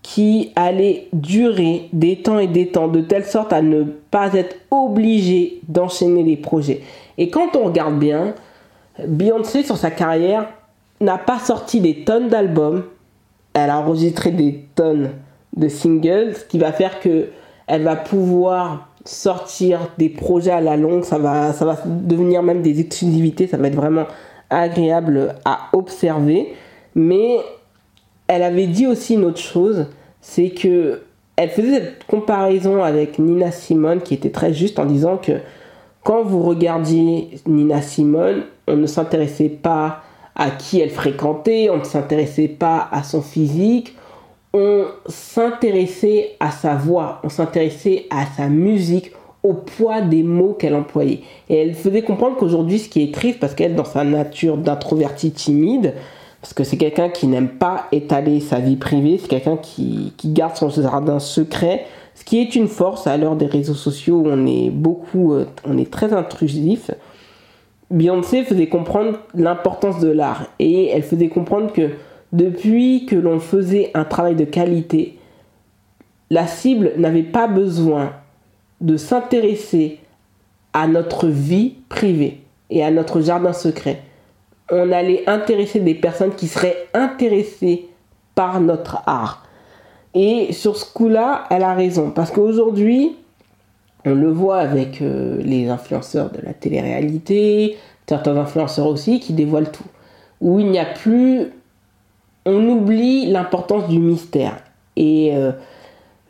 qui 0.02 0.54
allait 0.56 1.10
durer 1.12 1.90
des 1.92 2.22
temps 2.22 2.40
et 2.40 2.48
des 2.48 2.68
temps, 2.68 2.88
de 2.88 3.02
telle 3.02 3.26
sorte 3.26 3.52
à 3.52 3.62
ne 3.62 3.84
pas 3.84 4.34
être 4.34 4.56
obligé 4.72 5.60
d'enchaîner 5.68 6.24
les 6.24 6.38
projets. 6.38 6.80
Et 7.18 7.30
quand 7.30 7.58
on 7.58 7.66
regarde 7.66 8.00
bien, 8.00 8.34
Beyoncé 9.06 9.64
sur 9.64 9.76
sa 9.76 9.92
carrière 9.92 10.48
n'a 11.02 11.18
pas 11.18 11.40
sorti 11.40 11.82
des 11.82 12.06
tonnes 12.06 12.30
d'albums, 12.30 12.86
elle 13.54 13.72
a 13.72 13.80
enregistré 13.80 14.32
des 14.32 14.68
tonnes 14.76 15.10
de 15.58 15.68
singles, 15.68 16.36
ce 16.36 16.46
qui 16.46 16.60
va 16.60 16.72
faire 16.72 17.02
que 17.02 17.28
elle 17.68 17.84
va 17.84 17.98
pouvoir 17.98 18.88
sortir 19.04 19.80
des 19.98 20.10
projets 20.10 20.52
à 20.52 20.62
la 20.62 20.78
longue, 20.78 21.04
ça 21.04 21.18
va, 21.18 21.52
ça 21.52 21.66
va 21.66 21.78
devenir 21.86 22.42
même 22.42 22.62
des 22.62 22.80
exclusivités, 22.80 23.48
ça 23.48 23.58
va 23.58 23.68
être 23.68 23.76
vraiment 23.76 24.06
agréable 24.60 25.36
à 25.46 25.70
observer. 25.74 26.54
Mais 26.96 27.38
elle 28.28 28.44
avait 28.44 28.68
dit 28.68 28.88
aussi 28.88 29.16
une 29.16 29.26
autre 29.26 29.40
chose, 29.40 29.88
c'est 30.22 30.50
que 30.50 31.02
elle 31.36 31.50
faisait 31.50 31.80
cette 31.80 32.06
comparaison 32.06 32.84
avec 32.84 33.18
Nina 33.18 33.52
Simone 33.52 34.02
qui 34.02 34.14
était 34.14 34.30
très 34.30 34.54
juste 34.54 34.78
en 34.78 34.86
disant 34.86 35.18
que 35.18 35.34
quand 36.04 36.24
vous 36.24 36.44
regardiez 36.44 37.30
Nina 37.48 37.82
Simone, 37.82 38.44
on 38.68 38.76
ne 38.76 38.86
s'intéressait 38.86 39.50
pas 39.50 40.02
à 40.36 40.52
qui 40.52 40.80
elle 40.80 40.90
fréquentait, 40.90 41.70
on 41.70 41.78
ne 41.78 41.84
s'intéressait 41.84 42.48
pas 42.48 42.88
à 42.92 43.04
son 43.04 43.22
physique, 43.22 43.96
on 44.54 44.86
s'intéressait 45.08 46.36
à 46.40 46.52
sa 46.52 46.76
voix, 46.76 47.20
on 47.24 47.30
s'intéressait 47.30 48.06
à 48.10 48.26
sa 48.26 48.48
musique, 48.48 49.12
au 49.44 49.54
poids 49.54 50.02
des 50.02 50.24
mots 50.24 50.54
qu'elle 50.54 50.76
employait. 50.76 51.22
Et 51.50 51.58
elle 51.58 51.74
faisait 51.74 52.04
comprendre 52.04 52.38
qu'aujourd'hui, 52.38 52.80
ce 52.80 52.90
qui 52.90 53.02
est 53.04 53.14
triste, 53.14 53.40
parce 53.40 53.56
qu'elle, 53.56 53.76
dans 53.76 53.86
sa 53.86 54.04
nature 54.04 54.58
d'introvertie 54.58 55.32
timide, 55.32 55.94
parce 56.42 56.54
que 56.54 56.64
c'est 56.64 56.78
quelqu'un 56.78 57.10
qui 57.10 57.28
n'aime 57.28 57.50
pas 57.50 57.88
étaler 57.92 58.40
sa 58.40 58.60
vie 58.60 58.76
privée, 58.76 59.18
c'est 59.20 59.28
quelqu'un 59.28 59.58
qui, 59.58 60.14
qui, 60.18 60.30
garde 60.30 60.56
son 60.56 60.70
jardin 60.70 61.20
secret, 61.20 61.86
ce 62.16 62.24
qui 62.24 62.40
est 62.40 62.56
une 62.56 62.68
force 62.68 63.08
à 63.08 63.18
l'heure 63.18 63.36
des 63.36 63.46
réseaux 63.46 63.76
sociaux 63.76 64.24
où 64.26 64.28
on 64.28 64.46
est 64.46 64.70
beaucoup, 64.70 65.34
euh, 65.34 65.46
on 65.66 65.78
est 65.78 65.90
très 65.90 66.14
intrusif. 66.14 66.92
Beyoncé 67.90 68.44
faisait 68.44 68.68
comprendre 68.68 69.20
l'importance 69.36 70.00
de 70.00 70.10
l'art 70.10 70.48
et 70.60 70.88
elle 70.88 71.04
faisait 71.04 71.28
comprendre 71.28 71.74
que 71.74 71.90
depuis 72.32 73.06
que 73.06 73.16
l'on 73.16 73.40
faisait 73.40 73.92
un 73.94 74.06
travail 74.06 74.36
de 74.36 74.46
qualité, 74.46 75.18
la 76.30 76.48
cible 76.48 76.94
n'avait 76.98 77.24
pas 77.24 77.48
besoin 77.48 78.14
de 78.82 78.98
s'intéresser 78.98 80.00
à 80.74 80.88
notre 80.88 81.28
vie 81.28 81.76
privée 81.88 82.42
et 82.70 82.84
à 82.84 82.92
notre 82.92 83.22
jardin 83.22 83.54
secret. 83.54 84.02
On 84.72 84.92
allait 84.92 85.28
intéresser 85.30 85.80
des 85.80 85.96
personnes 85.96 86.34
qui 86.34 86.48
seraient 86.48 86.88
intéressées 86.94 87.90
par 88.36 88.60
notre 88.60 89.02
art. 89.06 89.46
Et 90.14 90.52
sur 90.54 90.78
ce 90.78 90.92
coup-là, 90.92 91.46
elle 91.50 91.64
a 91.64 91.74
raison. 91.74 92.12
Parce 92.12 92.32
qu'aujourd'hui, 92.32 93.16
on 94.06 94.16
le 94.16 94.30
voit 94.30 94.60
avec 94.60 95.02
euh, 95.02 95.42
les 95.44 95.70
influenceurs 95.70 96.32
de 96.32 96.42
la 96.42 96.54
télé-réalité, 96.54 97.78
certains 98.08 98.36
influenceurs 98.38 98.88
aussi 98.88 99.20
qui 99.20 99.34
dévoilent 99.34 99.72
tout. 99.72 99.86
Où 100.42 100.60
il 100.60 100.72
n'y 100.72 100.80
a 100.80 100.86
plus. 100.86 101.52
On 102.46 102.68
oublie 102.68 103.28
l'importance 103.28 103.88
du 103.88 104.00
mystère. 104.00 104.58
Et 104.96 105.36
euh, 105.36 105.52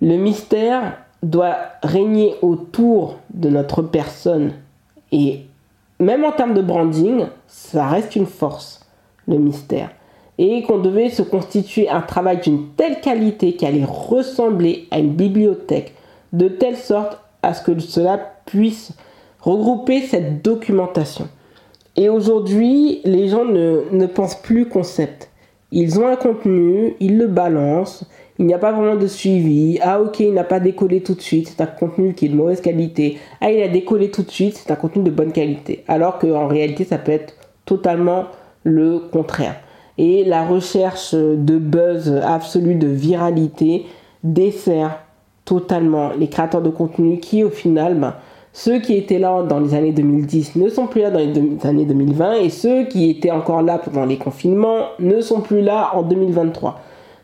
le 0.01 0.17
mystère 0.17 0.97
doit 1.23 1.57
régner 1.83 2.35
autour 2.41 3.17
de 3.33 3.49
notre 3.49 3.81
personne. 3.81 4.53
Et 5.11 5.41
même 5.99 6.23
en 6.23 6.31
termes 6.31 6.53
de 6.53 6.61
branding, 6.61 7.25
ça 7.47 7.87
reste 7.87 8.15
une 8.15 8.25
force, 8.25 8.85
le 9.27 9.37
mystère. 9.37 9.91
Et 10.37 10.63
qu'on 10.63 10.79
devait 10.79 11.09
se 11.09 11.21
constituer 11.21 11.89
un 11.89 12.01
travail 12.01 12.41
d'une 12.41 12.69
telle 12.69 13.01
qualité 13.01 13.53
qui 13.53 13.65
allait 13.65 13.85
ressembler 13.85 14.87
à 14.89 14.99
une 14.99 15.13
bibliothèque, 15.13 15.93
de 16.33 16.47
telle 16.47 16.77
sorte 16.77 17.19
à 17.43 17.53
ce 17.53 17.63
que 17.63 17.77
cela 17.79 18.17
puisse 18.45 18.93
regrouper 19.41 20.01
cette 20.01 20.43
documentation. 20.43 21.27
Et 21.95 22.09
aujourd'hui, 22.09 23.01
les 23.03 23.27
gens 23.27 23.45
ne, 23.45 23.83
ne, 23.91 24.05
pensent 24.05 24.41
plus 24.41 24.67
concept. 24.67 25.29
Ils 25.71 25.99
ont 25.99 26.07
un 26.07 26.15
contenu, 26.15 26.95
ils 26.99 27.17
le 27.17 27.27
balancent, 27.27 28.05
il 28.41 28.47
n'y 28.47 28.55
a 28.55 28.57
pas 28.57 28.71
vraiment 28.71 28.95
de 28.95 29.05
suivi. 29.05 29.77
Ah 29.83 30.01
ok, 30.01 30.19
il 30.19 30.33
n'a 30.33 30.43
pas 30.43 30.59
décollé 30.59 31.01
tout 31.01 31.13
de 31.13 31.21
suite, 31.21 31.49
c'est 31.49 31.61
un 31.61 31.67
contenu 31.67 32.15
qui 32.15 32.25
est 32.25 32.29
de 32.29 32.35
mauvaise 32.35 32.59
qualité. 32.59 33.19
Ah 33.39 33.51
il 33.51 33.61
a 33.61 33.67
décollé 33.67 34.09
tout 34.09 34.23
de 34.23 34.31
suite, 34.31 34.57
c'est 34.57 34.71
un 34.71 34.75
contenu 34.75 35.03
de 35.03 35.11
bonne 35.11 35.31
qualité. 35.31 35.83
Alors 35.87 36.17
qu'en 36.17 36.47
réalité, 36.47 36.83
ça 36.83 36.97
peut 36.97 37.11
être 37.11 37.35
totalement 37.65 38.25
le 38.63 38.97
contraire. 38.97 39.57
Et 39.99 40.23
la 40.23 40.43
recherche 40.43 41.13
de 41.13 41.57
buzz 41.59 42.19
absolu, 42.25 42.73
de 42.73 42.87
viralité, 42.87 43.85
dessert 44.23 45.03
totalement 45.45 46.09
les 46.17 46.27
créateurs 46.27 46.63
de 46.63 46.71
contenu 46.71 47.19
qui 47.19 47.43
au 47.43 47.51
final, 47.51 47.93
ben, 47.93 48.15
ceux 48.53 48.79
qui 48.79 48.97
étaient 48.97 49.19
là 49.19 49.43
dans 49.43 49.59
les 49.59 49.75
années 49.75 49.91
2010 49.91 50.55
ne 50.55 50.67
sont 50.69 50.87
plus 50.87 51.01
là 51.01 51.11
dans 51.11 51.19
les 51.19 51.65
années 51.67 51.85
2020 51.85 52.33
et 52.41 52.49
ceux 52.49 52.85
qui 52.85 53.11
étaient 53.11 53.29
encore 53.29 53.61
là 53.61 53.77
pendant 53.77 54.05
les 54.05 54.17
confinements 54.17 54.85
ne 54.97 55.21
sont 55.21 55.41
plus 55.41 55.61
là 55.61 55.91
en 55.93 56.01
2023. 56.01 56.79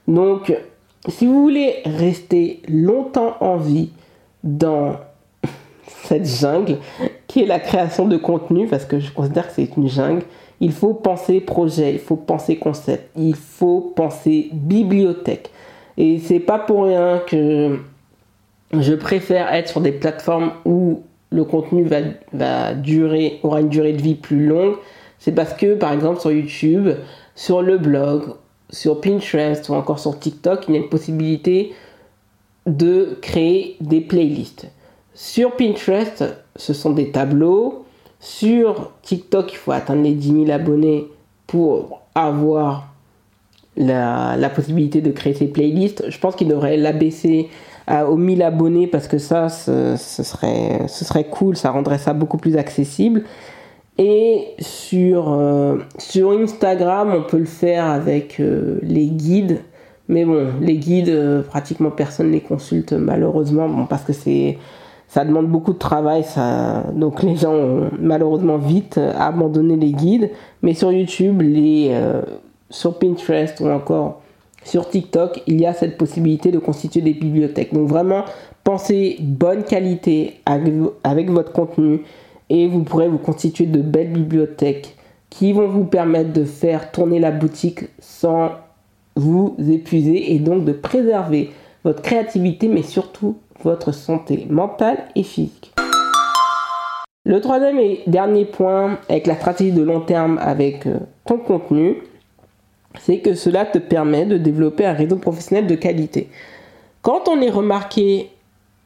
Donc, 0.07 0.53
si 1.07 1.25
vous 1.25 1.41
voulez 1.41 1.75
rester 1.85 2.61
longtemps 2.67 3.35
en 3.39 3.57
vie 3.57 3.89
dans 4.43 4.97
cette 6.03 6.25
jungle 6.25 6.77
qui 7.27 7.43
est 7.43 7.45
la 7.45 7.59
création 7.59 8.07
de 8.07 8.17
contenu, 8.17 8.67
parce 8.67 8.85
que 8.85 8.99
je 8.99 9.11
considère 9.11 9.47
que 9.47 9.53
c'est 9.53 9.75
une 9.77 9.89
jungle, 9.89 10.23
il 10.59 10.71
faut 10.71 10.93
penser 10.93 11.39
projet, 11.39 11.93
il 11.93 11.99
faut 11.99 12.15
penser 12.15 12.55
concept, 12.55 13.09
il 13.15 13.35
faut 13.35 13.93
penser 13.95 14.49
bibliothèque. 14.53 15.51
Et 15.97 16.19
c'est 16.19 16.39
pas 16.39 16.59
pour 16.59 16.85
rien 16.85 17.21
que 17.25 17.79
je 18.73 18.93
préfère 18.93 19.53
être 19.53 19.69
sur 19.69 19.81
des 19.81 19.91
plateformes 19.91 20.51
où 20.65 21.01
le 21.29 21.43
contenu 21.43 21.87
va, 22.31 22.73
durer, 22.73 23.39
aura 23.43 23.61
une 23.61 23.69
durée 23.69 23.93
de 23.93 24.01
vie 24.01 24.15
plus 24.15 24.45
longue. 24.45 24.75
C'est 25.19 25.31
parce 25.31 25.53
que, 25.53 25.75
par 25.75 25.91
exemple, 25.91 26.19
sur 26.19 26.31
YouTube, 26.31 26.89
sur 27.35 27.61
le 27.61 27.77
blog, 27.77 28.23
sur 28.69 29.01
Pinterest 29.01 29.67
ou 29.69 29.73
encore 29.73 29.99
sur 29.99 30.19
TikTok, 30.19 30.65
il 30.67 30.75
y 30.75 30.77
a 30.77 30.81
une 30.81 30.89
possibilité 30.89 31.73
de 32.65 33.17
créer 33.21 33.77
des 33.79 34.01
playlists. 34.01 34.67
Sur 35.13 35.55
Pinterest, 35.55 36.23
ce 36.55 36.73
sont 36.73 36.91
des 36.91 37.11
tableaux. 37.11 37.85
Sur 38.19 38.91
TikTok, 39.03 39.53
il 39.53 39.57
faut 39.57 39.71
atteindre 39.71 40.03
les 40.03 40.13
10 40.13 40.45
000 40.45 40.51
abonnés 40.51 41.07
pour 41.47 42.01
avoir 42.13 42.93
la, 43.77 44.49
possibilité 44.53 45.01
de 45.01 45.11
créer 45.11 45.33
ces 45.33 45.47
playlists. 45.47 46.09
Je 46.09 46.19
pense 46.19 46.35
qu'il 46.35 46.47
devrait 46.47 46.77
l'abaisser 46.77 47.49
aux 47.89 48.17
1000 48.17 48.43
abonnés 48.43 48.87
parce 48.87 49.07
que 49.07 49.17
ça, 49.17 49.49
ce, 49.49 49.95
serait, 49.95 50.87
ce 50.87 51.05
serait 51.05 51.25
cool, 51.25 51.55
ça 51.55 51.71
rendrait 51.71 51.99
ça 51.99 52.13
beaucoup 52.13 52.37
plus 52.37 52.57
accessible. 52.57 53.23
Et 53.97 54.49
sur, 54.59 55.33
euh, 55.33 55.77
sur 55.97 56.31
Instagram, 56.31 57.13
on 57.15 57.23
peut 57.23 57.39
le 57.39 57.45
faire 57.45 57.85
avec 57.85 58.39
euh, 58.39 58.79
les 58.83 59.07
guides. 59.07 59.61
Mais 60.07 60.23
bon, 60.23 60.47
les 60.61 60.77
guides, 60.77 61.09
euh, 61.09 61.41
pratiquement 61.41 61.89
personne 61.89 62.27
ne 62.27 62.33
les 62.33 62.41
consulte 62.41 62.93
malheureusement, 62.93 63.67
bon, 63.67 63.85
parce 63.85 64.03
que 64.03 64.13
c'est 64.13 64.57
ça 65.09 65.23
demande 65.23 65.47
beaucoup 65.47 65.71
de 65.71 65.77
travail, 65.77 66.25
ça, 66.25 66.83
donc 66.93 67.23
les 67.23 67.37
gens 67.37 67.53
ont 67.53 67.89
malheureusement 67.97 68.57
vite 68.57 68.99
abandonné 69.17 69.77
les 69.77 69.93
guides. 69.93 70.31
Mais 70.61 70.73
sur 70.73 70.91
YouTube, 70.91 71.41
les, 71.41 71.97
sur 72.69 72.99
Pinterest 72.99 73.61
ou 73.61 73.69
encore 73.69 74.21
sur 74.67 74.89
TikTok, 74.89 75.43
il 75.47 75.61
y 75.61 75.65
a 75.65 75.71
cette 75.71 75.97
possibilité 75.97 76.51
de 76.51 76.59
constituer 76.59 76.99
des 76.99 77.13
bibliothèques. 77.13 77.73
Donc 77.73 77.87
vraiment, 77.87 78.25
pensez 78.65 79.15
bonne 79.21 79.63
qualité 79.63 80.41
avec, 80.45 81.29
votre 81.29 81.53
contenu 81.53 82.01
et 82.49 82.67
vous 82.67 82.83
pourrez 82.83 83.07
vous 83.07 83.17
constituer 83.17 83.65
de 83.65 83.81
belles 83.81 84.11
bibliothèques 84.11 84.95
qui 85.29 85.53
vont 85.53 85.67
vous 85.67 85.85
permettre 85.85 86.33
de 86.33 86.45
faire 86.45 86.91
tourner 86.91 87.19
la 87.19 87.31
boutique 87.31 87.81
sans 87.99 88.51
vous 89.15 89.55
épuiser 89.69 90.33
et 90.33 90.39
donc 90.39 90.63
de 90.63 90.71
préserver 90.71 91.51
votre 91.83 92.01
créativité, 92.01 92.67
mais 92.67 92.83
surtout 92.83 93.37
votre 93.63 93.91
santé 93.91 94.47
mentale 94.49 94.97
et 95.15 95.23
physique. 95.23 95.73
Le 97.25 97.41
troisième 97.41 97.79
et 97.79 98.03
dernier 98.07 98.45
point 98.45 98.99
avec 99.09 99.27
la 99.27 99.35
stratégie 99.35 99.73
de 99.73 99.81
long 99.81 99.99
terme 99.99 100.37
avec 100.41 100.87
euh, 100.87 100.99
ton 101.25 101.37
contenu, 101.37 101.97
c'est 102.99 103.19
que 103.19 103.33
cela 103.33 103.65
te 103.65 103.79
permet 103.79 104.25
de 104.25 104.37
développer 104.37 104.85
un 104.85 104.93
réseau 104.93 105.17
professionnel 105.17 105.67
de 105.67 105.75
qualité. 105.75 106.29
Quand 107.01 107.27
on 107.27 107.41
est 107.41 107.49
remarqué 107.49 108.29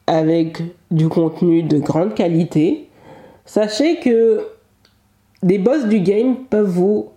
avec 0.06 0.60
du 0.90 1.08
contenu 1.08 1.62
de 1.62 1.78
grande 1.78 2.14
qualité, 2.14 2.88
sachez 3.52 3.96
que 3.96 4.46
des 5.42 5.58
boss 5.58 5.84
du 5.84 6.00
game 6.00 6.36
peuvent 6.48 6.70
vous 6.70 7.10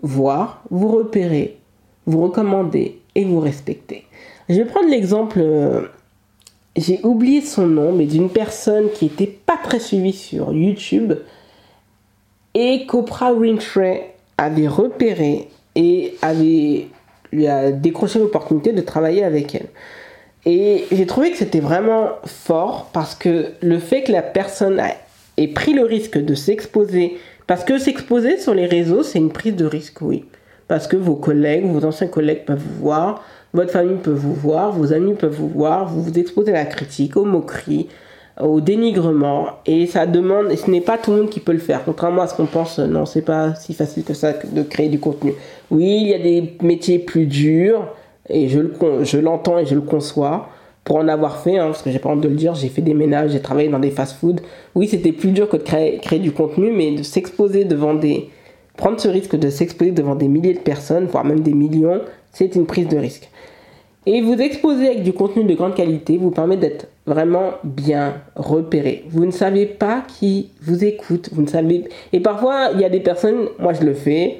voir, 0.00 0.62
vous 0.70 0.86
repérer, 0.86 1.58
vous 2.06 2.22
recommander 2.22 3.00
et 3.16 3.24
vous 3.24 3.40
respecter. 3.40 4.04
Je 4.48 4.54
vais 4.54 4.64
prendre 4.64 4.88
l'exemple, 4.88 5.40
euh, 5.40 5.80
j'ai 6.76 7.00
oublié 7.02 7.40
son 7.40 7.66
nom, 7.66 7.92
mais 7.92 8.06
d'une 8.06 8.30
personne 8.30 8.90
qui 8.94 9.06
n'était 9.06 9.26
pas 9.26 9.56
très 9.56 9.80
suivie 9.80 10.12
sur 10.12 10.52
YouTube 10.52 11.14
et 12.54 12.86
qu'Oprah 12.86 13.32
Winfrey 13.32 14.14
avait 14.38 14.68
repéré 14.68 15.48
et 15.74 16.14
avait 16.22 16.86
lui 17.32 17.48
a 17.48 17.72
décroché 17.72 18.20
l'opportunité 18.20 18.72
de 18.72 18.82
travailler 18.82 19.24
avec 19.24 19.56
elle. 19.56 19.66
Et 20.44 20.84
j'ai 20.92 21.06
trouvé 21.06 21.32
que 21.32 21.36
c'était 21.36 21.58
vraiment 21.58 22.10
fort 22.24 22.90
parce 22.92 23.16
que 23.16 23.50
le 23.60 23.80
fait 23.80 24.04
que 24.04 24.12
la 24.12 24.22
personne 24.22 24.78
ait 25.36 25.48
pris 25.48 25.72
le 25.72 25.84
risque 25.84 26.18
de 26.18 26.34
s'exposer, 26.34 27.16
parce 27.46 27.64
que 27.64 27.78
s'exposer 27.78 28.38
sur 28.38 28.54
les 28.54 28.66
réseaux, 28.66 29.02
c'est 29.02 29.18
une 29.18 29.32
prise 29.32 29.56
de 29.56 29.66
risque, 29.66 30.00
oui. 30.02 30.24
Parce 30.68 30.88
que 30.88 30.96
vos 30.96 31.14
collègues, 31.14 31.66
vos 31.66 31.84
anciens 31.84 32.08
collègues 32.08 32.44
peuvent 32.44 32.62
vous 32.62 32.80
voir, 32.80 33.22
votre 33.54 33.70
famille 33.70 33.98
peut 33.98 34.10
vous 34.10 34.34
voir, 34.34 34.72
vos 34.72 34.92
amis 34.92 35.14
peuvent 35.14 35.34
vous 35.34 35.48
voir, 35.48 35.86
vous 35.86 36.02
vous 36.02 36.18
exposez 36.18 36.50
à 36.50 36.64
la 36.64 36.66
critique, 36.66 37.16
aux 37.16 37.24
moqueries, 37.24 37.88
au 38.40 38.60
dénigrement 38.60 39.46
et 39.64 39.86
ça 39.86 40.06
demande 40.06 40.50
et 40.50 40.56
ce 40.56 40.70
n'est 40.70 40.82
pas 40.82 40.98
tout 40.98 41.10
le 41.12 41.18
monde 41.18 41.30
qui 41.30 41.40
peut 41.40 41.52
le 41.52 41.58
faire. 41.58 41.84
Contrairement 41.84 42.22
à 42.22 42.26
ce 42.26 42.34
qu'on 42.34 42.46
pense 42.46 42.78
non 42.78 43.06
c'est 43.06 43.22
pas 43.22 43.54
si 43.54 43.72
facile 43.72 44.04
que 44.04 44.14
ça 44.14 44.32
de 44.32 44.62
créer 44.62 44.88
du 44.88 45.00
contenu. 45.00 45.32
Oui 45.70 46.00
il 46.02 46.08
y 46.08 46.14
a 46.14 46.18
des 46.18 46.56
métiers 46.60 46.98
plus 46.98 47.26
durs 47.26 47.88
et 48.28 48.48
je, 48.48 48.60
le, 48.60 48.74
je 49.04 49.18
l'entends 49.18 49.58
et 49.58 49.64
je 49.66 49.74
le 49.74 49.80
conçois 49.80 50.48
pour 50.86 50.96
en 50.96 51.08
avoir 51.08 51.38
fait, 51.40 51.58
hein, 51.58 51.66
parce 51.66 51.82
que 51.82 51.90
j'ai 51.90 51.98
pas 51.98 52.08
honte 52.10 52.20
de 52.20 52.28
le 52.28 52.36
dire, 52.36 52.54
j'ai 52.54 52.68
fait 52.68 52.80
des 52.80 52.94
ménages, 52.94 53.32
j'ai 53.32 53.42
travaillé 53.42 53.68
dans 53.68 53.80
des 53.80 53.90
fast-food. 53.90 54.40
Oui, 54.76 54.86
c'était 54.86 55.10
plus 55.10 55.32
dur 55.32 55.48
que 55.48 55.56
de 55.56 55.62
créer, 55.62 56.18
du 56.20 56.30
contenu, 56.30 56.70
mais 56.70 56.92
de 56.92 57.02
s'exposer 57.02 57.64
devant 57.64 57.92
des. 57.92 58.30
prendre 58.76 59.00
ce 59.00 59.08
risque 59.08 59.34
de 59.34 59.50
s'exposer 59.50 59.90
devant 59.90 60.14
des 60.14 60.28
milliers 60.28 60.54
de 60.54 60.60
personnes, 60.60 61.06
voire 61.06 61.24
même 61.24 61.40
des 61.40 61.54
millions, 61.54 62.00
c'est 62.32 62.54
une 62.54 62.66
prise 62.66 62.86
de 62.86 62.96
risque. 62.96 63.28
Et 64.06 64.22
vous 64.22 64.34
exposer 64.34 64.86
avec 64.86 65.02
du 65.02 65.12
contenu 65.12 65.42
de 65.42 65.54
grande 65.54 65.74
qualité 65.74 66.18
vous 66.18 66.30
permet 66.30 66.56
d'être 66.56 66.86
vraiment 67.04 67.54
bien 67.64 68.22
repéré. 68.36 69.04
Vous 69.08 69.26
ne 69.26 69.32
savez 69.32 69.66
pas 69.66 70.04
qui 70.06 70.50
vous 70.62 70.84
écoute, 70.84 71.30
vous 71.32 71.42
ne 71.42 71.48
savez. 71.48 71.88
Et 72.12 72.20
parfois, 72.20 72.70
il 72.74 72.80
y 72.80 72.84
a 72.84 72.88
des 72.88 73.00
personnes, 73.00 73.48
moi 73.58 73.72
je 73.72 73.84
le 73.84 73.94
fais, 73.94 74.38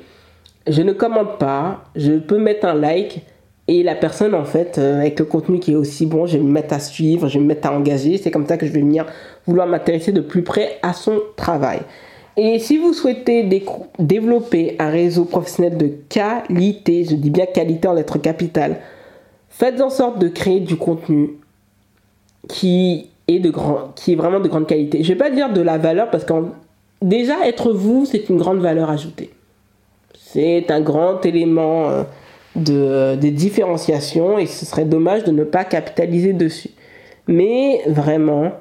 je 0.69 0.83
ne 0.83 0.93
commande 0.93 1.39
pas, 1.41 1.83
je 1.97 2.13
peux 2.13 2.39
mettre 2.39 2.67
un 2.69 2.75
like, 2.75 3.23
et 3.69 3.83
la 3.83 3.97
personne, 3.97 4.35
en 4.35 4.45
fait, 4.45 4.79
euh, 4.79 5.01
avec 5.01 5.19
le 5.19 5.25
contenu 5.25 5.59
qui 5.59 5.73
est 5.73 5.77
aussi 5.77 6.07
bon, 6.07 6.27
je 6.27 6.37
vais 6.37 6.45
me 6.45 6.51
mettre 6.51 6.73
à 6.75 6.79
suivre, 6.79 7.29
je 7.29 7.35
vais 7.35 7.41
me 7.41 7.49
mettre 7.49 7.69
à 7.69 7.77
engager. 7.77 8.17
C'est 8.17 8.31
comme 8.31 8.47
ça 8.47 8.57
que 8.57 8.67
je 8.67 8.73
vais 8.73 8.81
venir 8.81 9.07
vouloir 9.47 9.67
m'intéresser 9.67 10.13
de 10.13 10.21
plus 10.21 10.43
près 10.43 10.79
à 10.83 10.93
son 10.93 11.21
travail. 11.37 11.81
Et 12.37 12.59
si 12.61 12.77
vous 12.77 12.93
souhaitez 12.93 13.49
développer 13.99 14.77
un 14.79 14.91
réseau 14.91 15.25
professionnel 15.25 15.79
de 15.79 15.91
qualité, 16.09 17.05
je 17.05 17.17
dis 17.17 17.31
bien 17.31 17.47
qualité 17.47 17.89
en 17.89 17.95
lettres 17.95 18.19
capitales, 18.19 18.77
faites 19.49 19.81
en 19.81 19.91
sorte 19.91 20.19
de 20.19 20.29
créer 20.29 20.61
du 20.61 20.77
contenu 20.77 21.31
qui 22.47 23.09
est, 23.27 23.41
de 23.41 23.53
qui 23.97 24.13
est 24.13 24.17
vraiment 24.17 24.39
de 24.39 24.49
grande 24.49 24.67
qualité. 24.67 25.03
Je 25.03 25.09
ne 25.13 25.15
vais 25.15 25.25
pas 25.25 25.31
dire 25.31 25.53
de 25.53 25.63
la 25.63 25.79
valeur 25.79 26.11
parce 26.11 26.25
que 26.25 26.35
déjà 27.03 27.47
être 27.49 27.73
vous, 27.73 28.05
c'est 28.05 28.29
une 28.29 28.37
grande 28.37 28.59
valeur 28.59 28.91
ajoutée. 28.91 29.31
C'est 30.15 30.71
un 30.71 30.83
grand 30.83 31.25
élément. 31.25 31.89
Euh, 31.89 32.05
de, 32.57 33.17
des 33.17 33.31
différenciations 33.31 34.39
et 34.39 34.47
ce 34.47 34.65
serait 34.65 34.85
dommage 34.85 35.25
de 35.25 35.31
ne 35.31 35.45
pas 35.45 35.65
capitaliser 35.65 36.33
dessus. 36.33 36.71
Mais 37.29 37.83
vraiment, 37.87 38.53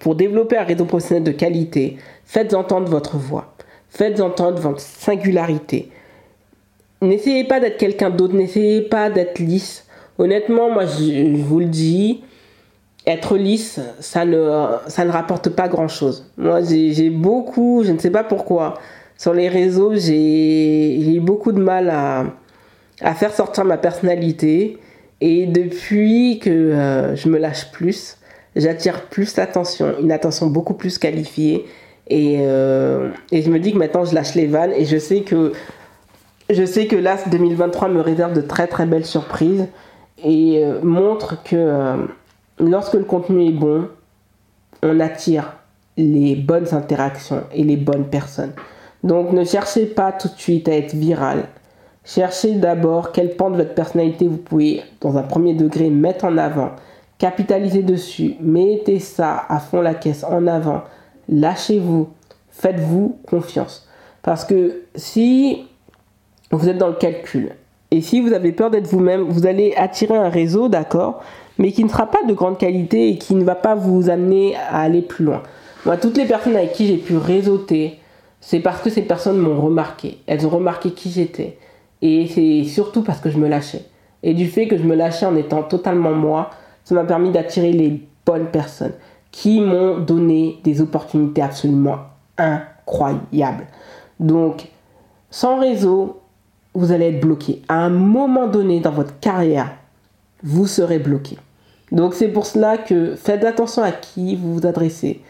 pour 0.00 0.14
développer 0.14 0.56
un 0.56 0.64
réseau 0.64 0.84
professionnel 0.84 1.24
de 1.24 1.32
qualité, 1.32 1.96
faites 2.24 2.54
entendre 2.54 2.88
votre 2.88 3.16
voix, 3.16 3.54
faites 3.88 4.20
entendre 4.20 4.58
votre 4.60 4.80
singularité. 4.80 5.90
N'essayez 7.02 7.44
pas 7.44 7.60
d'être 7.60 7.76
quelqu'un 7.76 8.10
d'autre, 8.10 8.34
n'essayez 8.34 8.82
pas 8.82 9.10
d'être 9.10 9.38
lisse. 9.38 9.86
Honnêtement, 10.18 10.70
moi 10.70 10.86
je, 10.86 11.36
vous 11.36 11.60
le 11.60 11.66
dis, 11.66 12.22
être 13.06 13.36
lisse, 13.36 13.80
ça 14.00 14.24
ne, 14.24 14.66
ça 14.86 15.04
ne 15.04 15.10
rapporte 15.10 15.50
pas 15.50 15.68
grand-chose. 15.68 16.30
Moi 16.38 16.60
j'ai 16.62 17.10
beaucoup, 17.10 17.82
je 17.84 17.92
ne 17.92 17.98
sais 17.98 18.10
pas 18.10 18.24
pourquoi, 18.24 18.74
sur 19.18 19.34
les 19.34 19.48
réseaux, 19.48 19.94
j'ai 19.94 21.16
eu 21.16 21.20
beaucoup 21.20 21.52
de 21.52 21.60
mal 21.60 21.90
à, 21.90 22.24
à 23.00 23.14
faire 23.14 23.32
sortir 23.32 23.64
ma 23.64 23.76
personnalité. 23.76 24.78
Et 25.20 25.46
depuis 25.46 26.38
que 26.38 26.50
euh, 26.50 27.16
je 27.16 27.28
me 27.28 27.38
lâche 27.38 27.70
plus, 27.72 28.18
j'attire 28.56 29.06
plus 29.08 29.36
l'attention, 29.36 29.94
une 30.00 30.12
attention 30.12 30.48
beaucoup 30.48 30.74
plus 30.74 30.98
qualifiée. 30.98 31.66
Et, 32.08 32.38
euh, 32.40 33.10
et, 33.32 33.42
je 33.42 33.50
me 33.50 33.58
dis 33.58 33.72
que 33.72 33.78
maintenant 33.78 34.04
je 34.04 34.14
lâche 34.14 34.34
les 34.34 34.46
vannes 34.46 34.72
et 34.76 34.84
je 34.84 34.98
sais 34.98 35.22
que 35.22 35.52
je 36.50 36.66
sais 36.66 36.86
que 36.86 36.96
là 36.96 37.16
2023 37.30 37.88
me 37.88 38.02
réserve 38.02 38.34
de 38.34 38.42
très 38.42 38.66
très 38.66 38.84
belles 38.84 39.06
surprises 39.06 39.66
et 40.22 40.62
euh, 40.62 40.80
montre 40.82 41.42
que 41.42 41.96
lorsque 42.58 42.92
le 42.92 43.04
contenu 43.04 43.48
est 43.48 43.52
bon, 43.52 43.88
on 44.82 45.00
attire 45.00 45.54
les 45.96 46.36
bonnes 46.36 46.74
interactions 46.74 47.44
et 47.54 47.64
les 47.64 47.76
bonnes 47.76 48.08
personnes. 48.08 48.52
Donc 49.02 49.32
ne 49.32 49.44
cherchez 49.44 49.86
pas 49.86 50.12
tout 50.12 50.28
de 50.28 50.38
suite 50.38 50.68
à 50.68 50.76
être 50.76 50.94
viral. 50.94 51.44
Cherchez 52.04 52.52
d'abord 52.52 53.12
quel 53.12 53.34
pan 53.34 53.50
de 53.50 53.56
votre 53.56 53.74
personnalité 53.74 54.28
vous 54.28 54.36
pouvez, 54.36 54.82
dans 55.00 55.16
un 55.16 55.22
premier 55.22 55.54
degré, 55.54 55.88
mettre 55.88 56.26
en 56.26 56.36
avant. 56.36 56.72
Capitalisez 57.18 57.82
dessus. 57.82 58.34
Mettez 58.40 58.98
ça 58.98 59.44
à 59.48 59.58
fond 59.58 59.80
la 59.80 59.94
caisse 59.94 60.24
en 60.24 60.46
avant. 60.46 60.82
Lâchez-vous. 61.28 62.08
Faites-vous 62.50 63.18
confiance. 63.26 63.88
Parce 64.22 64.44
que 64.44 64.82
si 64.94 65.64
vous 66.50 66.68
êtes 66.68 66.78
dans 66.78 66.88
le 66.88 66.94
calcul 66.94 67.52
et 67.90 68.00
si 68.00 68.20
vous 68.20 68.32
avez 68.32 68.52
peur 68.52 68.70
d'être 68.70 68.86
vous-même, 68.86 69.22
vous 69.22 69.46
allez 69.46 69.74
attirer 69.76 70.16
un 70.16 70.28
réseau, 70.28 70.68
d'accord, 70.68 71.22
mais 71.58 71.72
qui 71.72 71.84
ne 71.84 71.88
sera 71.88 72.06
pas 72.06 72.22
de 72.26 72.32
grande 72.32 72.58
qualité 72.58 73.08
et 73.08 73.18
qui 73.18 73.34
ne 73.34 73.44
va 73.44 73.54
pas 73.54 73.74
vous 73.74 74.10
amener 74.10 74.56
à 74.56 74.80
aller 74.80 75.02
plus 75.02 75.24
loin. 75.24 75.42
Moi, 75.86 75.96
toutes 75.96 76.16
les 76.16 76.26
personnes 76.26 76.56
avec 76.56 76.72
qui 76.72 76.86
j'ai 76.86 76.96
pu 76.96 77.16
réseauter, 77.16 77.98
c'est 78.40 78.60
parce 78.60 78.80
que 78.80 78.90
ces 78.90 79.02
personnes 79.02 79.38
m'ont 79.38 79.60
remarqué. 79.60 80.18
Elles 80.26 80.46
ont 80.46 80.50
remarqué 80.50 80.90
qui 80.90 81.10
j'étais. 81.10 81.58
Et 82.04 82.26
c'est 82.26 82.64
surtout 82.64 83.02
parce 83.02 83.18
que 83.18 83.30
je 83.30 83.38
me 83.38 83.48
lâchais. 83.48 83.86
Et 84.22 84.34
du 84.34 84.46
fait 84.46 84.68
que 84.68 84.76
je 84.76 84.82
me 84.82 84.94
lâchais 84.94 85.24
en 85.24 85.34
étant 85.36 85.62
totalement 85.62 86.12
moi, 86.12 86.50
ça 86.84 86.94
m'a 86.94 87.04
permis 87.04 87.30
d'attirer 87.30 87.72
les 87.72 88.06
bonnes 88.26 88.48
personnes 88.48 88.92
qui 89.30 89.62
m'ont 89.62 90.00
donné 90.00 90.60
des 90.64 90.82
opportunités 90.82 91.40
absolument 91.40 91.96
incroyables. 92.36 93.66
Donc, 94.20 94.68
sans 95.30 95.58
réseau, 95.58 96.20
vous 96.74 96.92
allez 96.92 97.06
être 97.06 97.20
bloqué. 97.20 97.62
À 97.68 97.76
un 97.76 97.88
moment 97.88 98.48
donné 98.48 98.80
dans 98.80 98.90
votre 98.90 99.18
carrière, 99.18 99.70
vous 100.42 100.66
serez 100.66 100.98
bloqué. 100.98 101.38
Donc 101.90 102.12
c'est 102.12 102.28
pour 102.28 102.44
cela 102.44 102.76
que 102.76 103.14
faites 103.14 103.44
attention 103.44 103.82
à 103.82 103.92
qui 103.92 104.36
vous 104.36 104.56
vous 104.56 104.66
adressez. 104.66 105.22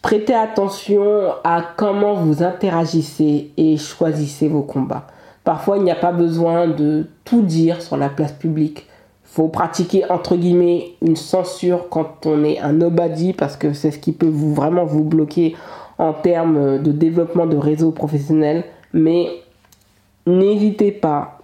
Prêtez 0.00 0.34
attention 0.34 1.32
à 1.44 1.62
comment 1.76 2.14
vous 2.14 2.42
interagissez 2.42 3.50
et 3.58 3.76
choisissez 3.76 4.48
vos 4.48 4.62
combats. 4.62 5.08
Parfois, 5.44 5.76
il 5.76 5.84
n'y 5.84 5.90
a 5.90 5.96
pas 5.96 6.12
besoin 6.12 6.66
de 6.66 7.06
tout 7.24 7.42
dire 7.42 7.82
sur 7.82 7.96
la 7.96 8.08
place 8.08 8.32
publique. 8.32 8.86
Il 9.24 9.34
faut 9.34 9.48
pratiquer 9.48 10.10
entre 10.10 10.36
guillemets 10.36 10.92
une 11.02 11.16
censure 11.16 11.88
quand 11.90 12.24
on 12.24 12.44
est 12.44 12.58
un 12.58 12.72
nobody 12.72 13.32
parce 13.32 13.56
que 13.56 13.72
c'est 13.72 13.90
ce 13.90 13.98
qui 13.98 14.12
peut 14.12 14.28
vous 14.28 14.54
vraiment 14.54 14.84
vous 14.84 15.04
bloquer 15.04 15.54
en 15.98 16.12
termes 16.12 16.80
de 16.82 16.92
développement 16.92 17.46
de 17.46 17.56
réseau 17.56 17.90
professionnel. 17.90 18.64
Mais 18.92 19.28
n'hésitez 20.26 20.92
pas 20.92 21.38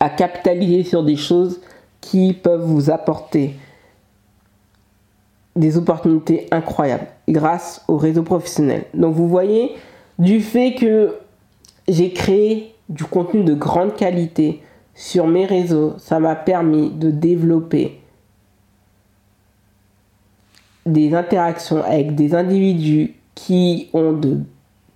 à 0.00 0.08
capitaliser 0.08 0.82
sur 0.82 1.04
des 1.04 1.16
choses 1.16 1.60
qui 2.00 2.32
peuvent 2.32 2.64
vous 2.64 2.90
apporter 2.90 3.54
des 5.56 5.76
opportunités 5.76 6.48
incroyables 6.50 7.06
grâce 7.28 7.84
au 7.86 7.96
réseau 7.96 8.22
professionnel. 8.22 8.84
Donc 8.92 9.14
vous 9.14 9.28
voyez, 9.28 9.72
du 10.18 10.40
fait 10.40 10.74
que 10.74 11.14
j'ai 11.86 12.12
créé 12.12 12.73
du 12.88 13.04
contenu 13.04 13.44
de 13.44 13.54
grande 13.54 13.94
qualité 13.94 14.62
sur 14.94 15.26
mes 15.26 15.46
réseaux, 15.46 15.94
ça 15.98 16.20
m'a 16.20 16.36
permis 16.36 16.90
de 16.90 17.10
développer 17.10 18.00
des 20.86 21.14
interactions 21.14 21.82
avec 21.82 22.14
des 22.14 22.34
individus 22.34 23.14
qui 23.34 23.88
ont, 23.92 24.12
de, 24.12 24.38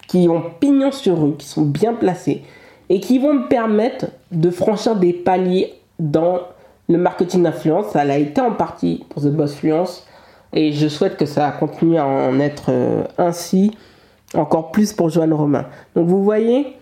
qui 0.07 0.29
ont 0.29 0.43
pignon 0.61 0.93
sur 0.93 1.21
rue, 1.21 1.35
qui 1.37 1.47
sont 1.47 1.65
bien 1.65 1.95
placés 1.95 2.43
et 2.89 3.01
qui 3.01 3.19
vont 3.19 3.35
me 3.35 3.49
permettre 3.49 4.07
de 4.31 4.51
franchir 4.51 4.97
des 4.97 5.13
paliers 5.13 5.75
dans 5.99 6.41
le 6.89 6.99
marketing 6.99 7.43
d'influence, 7.43 7.89
ça 7.89 8.05
l'a 8.05 8.19
été 8.19 8.41
en 8.41 8.53
partie 8.53 9.05
pour 9.09 9.23
The 9.23 9.29
Boss 9.29 9.57
Fluence 9.57 10.07
et 10.53 10.73
je 10.73 10.89
souhaite 10.89 11.17
que 11.17 11.27
ça 11.27 11.51
continue 11.51 11.99
à 11.99 12.07
en 12.07 12.41
être 12.41 12.71
euh, 12.71 13.05
ainsi 13.19 13.73
encore 14.35 14.71
plus 14.71 14.93
pour 14.93 15.11
Joanne 15.11 15.33
Romain. 15.33 15.67
Donc 15.95 16.07
vous 16.07 16.23
voyez, 16.23 16.77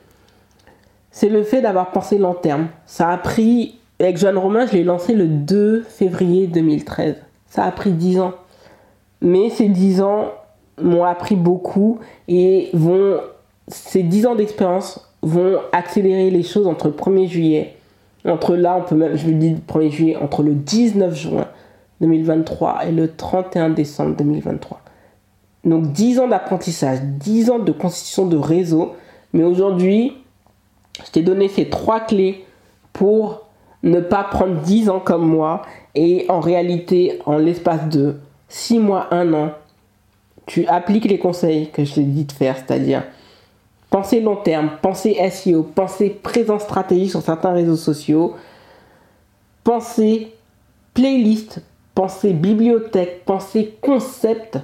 c'est 1.17 1.31
le 1.31 1.45
fait 1.45 1.63
d'avoir 1.63 1.93
pensé 1.93 2.19
long 2.19 2.35
terme. 2.35 2.69
Ça 2.85 3.09
a 3.09 3.17
pris, 3.17 3.79
avec 3.99 4.19
Joanne 4.19 4.37
Romain, 4.37 4.67
je 4.67 4.75
l'ai 4.75 4.85
lancé 4.85 5.15
le 5.15 5.27
2 5.29 5.81
février 5.81 6.47
2013. 6.47 7.15
Ça 7.47 7.65
a 7.65 7.71
pris 7.71 7.93
10 7.93 8.21
ans. 8.21 8.35
Mais 9.23 9.49
ces 9.49 9.71
10 9.71 10.03
ans 10.03 10.27
m'ont 10.79 11.05
appris 11.05 11.35
beaucoup 11.35 12.01
et 12.29 12.69
vont, 12.75 13.17
ces 13.67 14.03
10 14.03 14.27
ans 14.27 14.35
d'expérience 14.35 15.11
vont 15.23 15.57
accélérer 15.73 16.29
les 16.29 16.43
choses 16.43 16.67
entre 16.67 16.89
le 16.89 16.93
1er 16.93 17.29
juillet, 17.29 17.77
entre 18.27 18.55
là, 18.55 18.77
on 18.77 18.83
peut 18.83 18.95
même, 18.95 19.17
je 19.17 19.25
vous 19.25 19.33
dis 19.33 19.55
le 19.55 19.57
1er 19.57 19.91
juillet, 19.91 20.17
entre 20.17 20.43
le 20.43 20.53
19 20.53 21.17
juin 21.17 21.47
2023 22.03 22.89
et 22.89 22.93
le 22.93 23.11
31 23.11 23.71
décembre 23.71 24.17
2023. 24.17 24.83
Donc 25.65 25.93
10 25.93 26.21
ans 26.21 26.29
d'apprentissage, 26.29 27.01
10 27.01 27.49
ans 27.49 27.59
de 27.59 27.73
constitution 27.73 28.27
de 28.27 28.37
réseau. 28.37 28.93
Mais 29.33 29.45
aujourd'hui, 29.45 30.13
je 31.05 31.11
t'ai 31.11 31.23
donné 31.23 31.49
ces 31.49 31.69
trois 31.69 32.01
clés 32.01 32.45
pour 32.93 33.47
ne 33.83 34.01
pas 34.01 34.25
prendre 34.25 34.61
10 34.63 34.89
ans 34.89 35.01
comme 35.01 35.27
moi 35.27 35.63
et 35.95 36.27
en 36.29 36.41
réalité, 36.41 37.21
en 37.27 37.37
l'espace 37.37 37.89
de 37.89 38.17
6 38.49 38.79
mois, 38.79 39.09
1 39.13 39.33
an, 39.33 39.53
tu 40.47 40.67
appliques 40.67 41.07
les 41.07 41.19
conseils 41.19 41.71
que 41.71 41.85
je 41.85 41.95
t'ai 41.95 42.03
dit 42.03 42.25
de 42.25 42.33
faire, 42.33 42.57
c'est-à-dire 42.57 43.05
penser 43.91 44.21
long 44.21 44.37
terme, 44.37 44.71
penser 44.83 45.17
SEO, 45.31 45.63
penser 45.63 46.11
présence 46.11 46.63
stratégique 46.63 47.11
sur 47.11 47.23
certains 47.23 47.53
réseaux 47.53 47.77
sociaux, 47.77 48.35
penser 49.65 50.33
playlist, 50.95 51.63
penser 51.95 52.33
bibliothèque, 52.33 53.25
penser 53.25 53.77
concept 53.81 54.59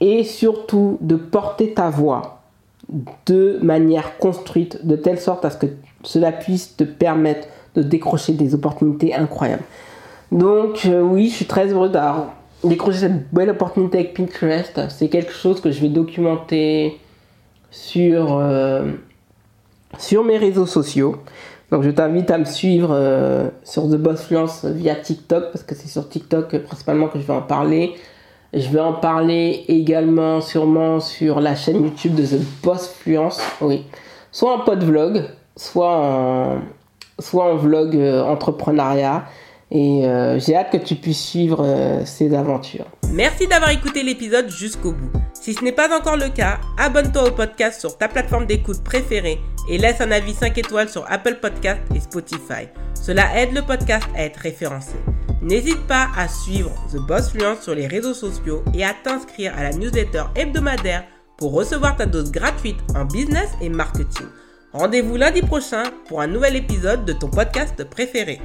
et 0.00 0.24
surtout 0.24 0.98
de 1.00 1.16
porter 1.16 1.74
ta 1.74 1.90
voix 1.90 2.41
de 3.26 3.58
manière 3.62 4.18
construite 4.18 4.86
de 4.86 4.96
telle 4.96 5.18
sorte 5.18 5.44
à 5.44 5.50
ce 5.50 5.56
que 5.56 5.66
cela 6.02 6.32
puisse 6.32 6.76
te 6.76 6.84
permettre 6.84 7.48
de 7.74 7.82
décrocher 7.82 8.32
des 8.32 8.54
opportunités 8.54 9.14
incroyables. 9.14 9.62
Donc 10.30 10.86
euh, 10.86 11.00
oui, 11.00 11.28
je 11.28 11.34
suis 11.34 11.44
très 11.46 11.68
heureux 11.72 11.88
d'avoir 11.88 12.34
décroché 12.64 12.98
cette 12.98 13.32
belle 13.32 13.50
opportunité 13.50 13.98
avec 13.98 14.14
Pinterest. 14.14 14.80
C'est 14.88 15.08
quelque 15.08 15.32
chose 15.32 15.60
que 15.60 15.70
je 15.70 15.80
vais 15.80 15.88
documenter 15.88 16.98
sur, 17.70 18.38
euh, 18.38 18.92
sur 19.98 20.24
mes 20.24 20.38
réseaux 20.38 20.66
sociaux. 20.66 21.16
Donc 21.70 21.82
je 21.82 21.90
t'invite 21.90 22.30
à 22.30 22.38
me 22.38 22.44
suivre 22.44 22.90
euh, 22.92 23.48
sur 23.64 23.84
The 23.84 23.96
Boss 23.96 24.22
Fluence 24.22 24.64
via 24.64 24.94
TikTok 24.94 25.52
parce 25.52 25.64
que 25.64 25.74
c'est 25.74 25.88
sur 25.88 26.08
TikTok 26.08 26.58
principalement 26.58 27.08
que 27.08 27.18
je 27.18 27.24
vais 27.24 27.32
en 27.32 27.42
parler. 27.42 27.94
Je 28.54 28.68
vais 28.68 28.80
en 28.80 28.92
parler 28.92 29.64
également 29.68 30.42
sûrement 30.42 31.00
sur 31.00 31.40
la 31.40 31.54
chaîne 31.54 31.82
YouTube 31.82 32.14
de 32.14 32.26
The 32.26 32.40
Boss 32.62 32.88
Fluence. 32.88 33.40
Oui. 33.62 33.86
Soit 34.30 34.52
en 34.52 34.58
pod 34.60 34.84
vlog, 34.84 35.24
soit 35.56 35.90
en, 35.90 36.58
soit 37.18 37.44
en 37.44 37.56
vlog 37.56 37.96
euh, 37.96 38.22
entrepreneuriat. 38.22 39.24
Et 39.74 40.06
euh, 40.06 40.38
j'ai 40.38 40.54
hâte 40.54 40.70
que 40.70 40.76
tu 40.76 40.96
puisses 40.96 41.24
suivre 41.24 41.64
euh, 41.64 42.04
ces 42.04 42.34
aventures. 42.34 42.84
Merci 43.10 43.46
d'avoir 43.46 43.70
écouté 43.70 44.02
l'épisode 44.02 44.50
jusqu'au 44.50 44.92
bout. 44.92 45.10
Si 45.32 45.54
ce 45.54 45.64
n'est 45.64 45.72
pas 45.72 45.98
encore 45.98 46.18
le 46.18 46.28
cas, 46.28 46.60
abonne-toi 46.78 47.28
au 47.28 47.30
podcast 47.30 47.80
sur 47.80 47.96
ta 47.96 48.06
plateforme 48.06 48.44
d'écoute 48.44 48.84
préférée 48.84 49.40
et 49.70 49.78
laisse 49.78 50.02
un 50.02 50.10
avis 50.10 50.34
5 50.34 50.58
étoiles 50.58 50.90
sur 50.90 51.10
Apple 51.10 51.38
Podcast 51.40 51.80
et 51.94 52.00
Spotify. 52.00 52.68
Cela 52.92 53.40
aide 53.40 53.54
le 53.54 53.62
podcast 53.62 54.06
à 54.14 54.24
être 54.24 54.36
référencé. 54.36 54.92
N'hésite 55.40 55.86
pas 55.86 56.08
à 56.18 56.28
suivre 56.28 56.70
The 56.92 56.98
Boss 56.98 57.30
Fluence 57.30 57.62
sur 57.62 57.74
les 57.74 57.86
réseaux 57.86 58.14
sociaux 58.14 58.62
et 58.74 58.84
à 58.84 58.92
t'inscrire 59.02 59.54
à 59.56 59.62
la 59.62 59.72
newsletter 59.72 60.24
hebdomadaire 60.34 61.04
pour 61.38 61.54
recevoir 61.54 61.96
ta 61.96 62.04
dose 62.04 62.30
gratuite 62.30 62.78
en 62.94 63.06
business 63.06 63.48
et 63.62 63.70
marketing. 63.70 64.26
Rendez-vous 64.74 65.16
lundi 65.16 65.40
prochain 65.40 65.84
pour 66.08 66.20
un 66.20 66.26
nouvel 66.26 66.56
épisode 66.56 67.06
de 67.06 67.14
ton 67.14 67.28
podcast 67.28 67.82
préféré. 67.84 68.38